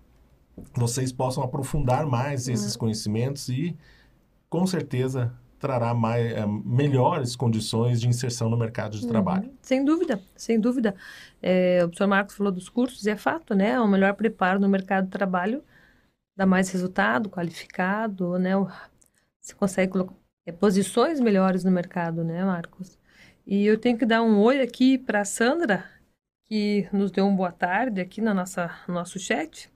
vocês 0.75 1.13
possam 1.13 1.43
aprofundar 1.43 2.07
mais 2.07 2.47
uhum. 2.47 2.55
esses 2.55 2.77
conhecimentos 2.77 3.49
e, 3.49 3.77
com 4.49 4.67
certeza, 4.67 5.33
trará 5.59 5.95
mais, 5.95 6.33
é, 6.33 6.45
melhores 6.47 7.37
condições 7.37 8.01
de 8.01 8.09
inserção 8.09 8.51
no 8.51 8.57
mercado 8.57 8.99
de 8.99 9.05
uhum. 9.05 9.11
trabalho. 9.11 9.53
Sem 9.63 9.85
dúvida, 9.85 10.21
sem 10.37 10.59
dúvida. 10.61 10.95
É, 11.41 11.79
o 11.85 11.89
professor 11.89 12.09
Marcos 12.09 12.35
falou 12.35 12.53
dos 12.53 12.69
cursos, 12.69 13.07
e 13.07 13.11
é 13.11 13.17
fato, 13.17 13.55
né? 13.55 13.79
O 13.81 13.87
melhor 13.87 14.15
preparo 14.15 14.59
no 14.61 14.69
mercado 14.69 15.05
de 15.05 15.11
trabalho 15.11 15.63
dá 16.37 16.45
mais 16.45 16.69
resultado, 16.71 17.31
qualificado, 17.31 18.39
né? 18.39 18.53
Você 19.41 19.55
consegue 19.55 19.93
colocar 19.93 20.15
é, 20.47 20.53
posições 20.53 21.21
melhores 21.21 21.65
no 21.65 21.71
mercado, 21.71 22.25
né, 22.25 22.45
Marcos? 22.45 22.99
E 23.47 23.65
eu 23.65 23.79
tenho 23.79 23.97
que 23.97 24.07
dar 24.07 24.23
um 24.23 24.39
oi 24.41 24.61
aqui 24.61 24.99
para 24.99 25.21
a 25.21 25.25
Sandra, 25.25 25.85
que 26.47 26.89
nos 26.93 27.11
deu 27.11 27.27
uma 27.27 27.37
boa 27.37 27.53
tarde 27.53 28.01
aqui 28.01 28.21
na 28.21 28.35
nossa, 28.35 28.71
no 28.87 28.95
nosso 28.95 29.19
chat. 29.19 29.72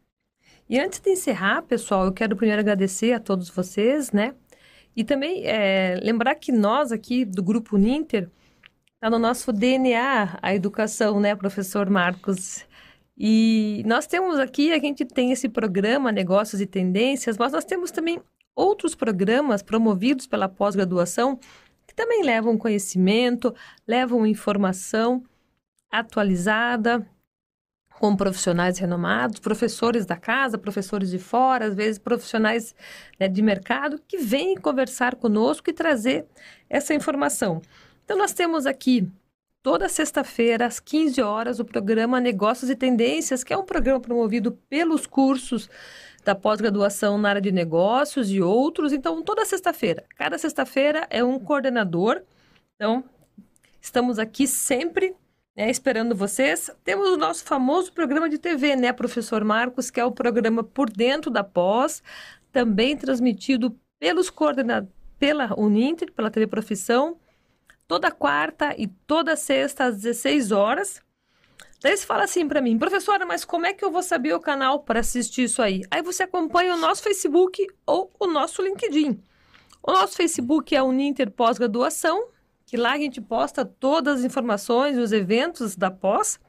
E 0.69 0.79
antes 0.79 1.01
de 1.01 1.11
encerrar, 1.11 1.63
pessoal, 1.63 2.07
eu 2.07 2.13
quero 2.13 2.37
primeiro 2.37 2.61
agradecer 2.61 3.13
a 3.13 3.21
todos 3.21 3.49
vocês, 3.49 4.11
né? 4.11 4.35
E 4.97 5.05
também 5.05 5.47
é, 5.47 6.01
lembrar 6.03 6.35
que 6.35 6.51
nós 6.51 6.91
aqui 6.91 7.25
do 7.25 7.43
Grupo 7.43 7.77
Ninter, 7.77 8.29
está 8.95 9.11
no 9.11 9.19
nosso 9.19 9.53
DNA 9.53 10.39
a 10.43 10.55
educação, 10.55 11.21
né, 11.21 11.37
professor 11.37 11.89
Marcos? 11.89 12.65
E 13.17 13.83
nós 13.87 14.07
temos 14.07 14.39
aqui, 14.39 14.73
a 14.73 14.79
gente 14.79 15.05
tem 15.05 15.33
esse 15.33 15.49
programa 15.49 16.11
Negócios 16.11 16.61
e 16.61 16.67
Tendências, 16.67 17.39
mas 17.39 17.53
nós 17.53 17.65
temos 17.65 17.91
também 17.91 18.21
outros 18.55 18.95
programas 18.95 19.63
promovidos 19.63 20.27
pela 20.27 20.49
pós-graduação 20.49 21.39
que 21.87 21.95
também 21.95 22.23
levam 22.23 22.59
conhecimento, 22.59 23.55
levam 23.87 24.27
informação 24.27 25.23
atualizada, 25.91 27.07
com 27.99 28.15
profissionais 28.15 28.79
renomados, 28.79 29.41
professores 29.41 30.05
da 30.05 30.17
casa, 30.17 30.59
professores 30.59 31.11
de 31.11 31.19
fora, 31.19 31.67
às 31.67 31.75
vezes 31.75 31.99
profissionais 31.99 32.75
né, 33.19 33.27
de 33.27 33.41
mercado, 33.41 34.01
que 34.07 34.19
vêm 34.19 34.55
conversar 34.55 35.17
conosco 35.17 35.71
e 35.71 35.73
trazer 35.73 36.27
essa 36.69 36.95
informação. 36.95 37.63
Então, 38.05 38.17
nós 38.17 38.33
temos 38.33 38.67
aqui 38.67 39.09
toda 39.63 39.89
sexta-feira, 39.89 40.67
às 40.67 40.79
15 40.79 41.21
horas, 41.23 41.59
o 41.59 41.65
programa 41.65 42.21
Negócios 42.21 42.71
e 42.71 42.77
Tendências, 42.77 43.43
que 43.43 43.53
é 43.53 43.57
um 43.57 43.65
programa 43.65 43.99
promovido 43.99 44.53
pelos 44.69 45.07
cursos 45.07 45.69
da 46.25 46.35
pós-graduação 46.35 47.17
na 47.17 47.31
área 47.31 47.41
de 47.41 47.51
negócios 47.51 48.31
e 48.31 48.41
outros. 48.41 48.93
Então, 48.93 49.23
toda 49.23 49.45
sexta-feira, 49.45 50.05
cada 50.17 50.37
sexta-feira 50.37 51.07
é 51.09 51.25
um 51.25 51.39
coordenador. 51.39 52.23
Então, 52.75 53.03
estamos 53.81 54.19
aqui 54.19 54.47
sempre 54.47 55.15
né, 55.57 55.71
esperando 55.71 56.15
vocês. 56.15 56.71
Temos 56.85 57.09
o 57.09 57.17
nosso 57.17 57.45
famoso 57.45 57.93
programa 57.93 58.29
de 58.29 58.39
TV, 58.39 58.77
né, 58.77 58.93
professor 58.93 59.43
Marcos, 59.43 59.91
que 59.91 59.99
é 59.99 60.05
o 60.05 60.13
programa 60.13 60.63
Por 60.63 60.91
Dentro 60.91 61.31
da 61.31 61.43
Pós, 61.43 62.03
também 62.53 62.97
transmitido 62.97 63.75
pelos 63.99 64.29
coordenadores, 64.29 64.95
pela 65.19 65.59
Uninter, 65.59 66.13
pela 66.13 66.31
TV 66.31 66.47
Profissão, 66.47 67.17
toda 67.89 68.11
quarta 68.11 68.75
e 68.77 68.87
toda 68.87 69.35
sexta 69.35 69.85
às 69.85 69.97
16 69.97 70.53
horas. 70.53 71.01
Daí 71.81 71.97
você 71.97 72.05
fala 72.05 72.25
assim 72.25 72.47
para 72.47 72.61
mim, 72.61 72.79
professora, 72.79 73.25
mas 73.25 73.45
como 73.45 73.65
é 73.65 73.73
que 73.73 73.85
eu 73.85 73.91
vou 73.91 74.03
saber 74.03 74.35
o 74.35 74.41
canal 74.41 74.81
para 74.81 75.01
assistir 75.01 75.45
isso 75.45 75.63
aí? 75.63 75.83
Aí 75.91 76.03
você 76.03 76.25
acompanha 76.25 76.75
o 76.75 76.79
nosso 76.79 77.03
Facebook 77.03 77.67
ou 77.87 78.13
o 78.19 78.27
nosso 78.27 78.61
LinkedIn. 78.61 79.23
O 79.83 79.93
nosso 79.93 80.17
Facebook 80.17 80.75
é 80.75 80.83
Uninter 80.83 81.31
Pós-Graduação 81.31 82.29
que 82.67 82.77
lá 82.77 82.93
a 82.93 82.99
gente 82.99 83.21
posta 83.21 83.65
todas 83.65 84.19
as 84.19 84.25
informações 84.25 84.99
os 84.99 85.13
eventos 85.13 85.77
da 85.77 85.91
pós. 85.91 86.41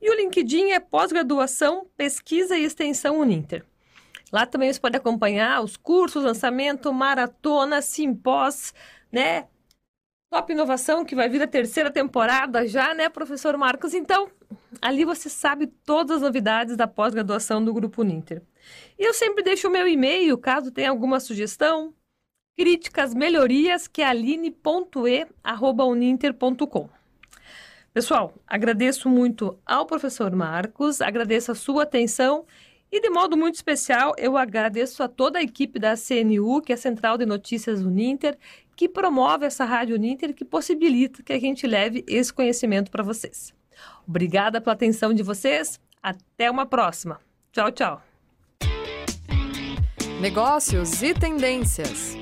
E 0.00 0.08
o 0.08 0.14
LinkedIn 0.14 0.70
é 0.70 0.78
pós-graduação, 0.78 1.86
pesquisa 1.96 2.56
e 2.56 2.62
extensão 2.62 3.18
Uninter. 3.18 3.64
Lá 4.32 4.46
também 4.46 4.72
você 4.72 4.78
pode 4.78 4.96
acompanhar 4.96 5.60
os 5.62 5.76
cursos, 5.76 6.22
lançamento, 6.22 6.92
maratona, 6.92 7.82
simpós, 7.82 8.72
né? 9.10 9.48
Top 10.30 10.52
Inovação, 10.52 11.04
que 11.04 11.16
vai 11.16 11.28
vir 11.28 11.42
a 11.42 11.46
terceira 11.46 11.90
temporada 11.90 12.66
já, 12.68 12.92
né, 12.94 13.08
professor 13.08 13.56
Marcos? 13.56 13.94
Então, 13.94 14.30
ali 14.80 15.04
você 15.04 15.28
sabe 15.30 15.66
todas 15.66 16.16
as 16.16 16.22
novidades 16.22 16.76
da 16.76 16.86
pós-graduação 16.86 17.64
do 17.64 17.72
Grupo 17.72 18.02
Uninter. 18.02 18.42
E 18.98 19.02
eu 19.02 19.14
sempre 19.14 19.42
deixo 19.42 19.66
o 19.66 19.70
meu 19.70 19.88
e-mail, 19.88 20.36
caso 20.36 20.70
tenha 20.70 20.90
alguma 20.90 21.18
sugestão, 21.18 21.94
críticas, 22.58 23.14
melhorias, 23.14 23.86
que 23.86 24.02
é 24.02 24.06
aline.e.uninter.com. 24.06 26.88
Pessoal, 27.94 28.34
agradeço 28.44 29.08
muito 29.08 29.56
ao 29.64 29.86
professor 29.86 30.34
Marcos, 30.34 31.00
agradeço 31.00 31.52
a 31.52 31.54
sua 31.54 31.84
atenção 31.84 32.44
e, 32.90 33.00
de 33.00 33.10
modo 33.10 33.36
muito 33.36 33.54
especial, 33.54 34.12
eu 34.18 34.36
agradeço 34.36 35.04
a 35.04 35.08
toda 35.08 35.38
a 35.38 35.42
equipe 35.42 35.78
da 35.78 35.94
CNU, 35.94 36.60
que 36.60 36.72
é 36.72 36.74
a 36.74 36.78
Central 36.78 37.16
de 37.16 37.24
Notícias 37.24 37.80
Uninter, 37.80 38.36
que 38.74 38.88
promove 38.88 39.46
essa 39.46 39.64
Rádio 39.64 39.94
Uninter, 39.94 40.34
que 40.34 40.44
possibilita 40.44 41.22
que 41.22 41.32
a 41.32 41.38
gente 41.38 41.64
leve 41.64 42.04
esse 42.08 42.32
conhecimento 42.32 42.90
para 42.90 43.04
vocês. 43.04 43.54
Obrigada 44.04 44.60
pela 44.60 44.74
atenção 44.74 45.14
de 45.14 45.22
vocês. 45.22 45.78
Até 46.02 46.50
uma 46.50 46.66
próxima. 46.66 47.20
Tchau, 47.52 47.70
tchau. 47.70 48.02
Negócios 50.20 51.04
e 51.04 51.14
tendências. 51.14 52.17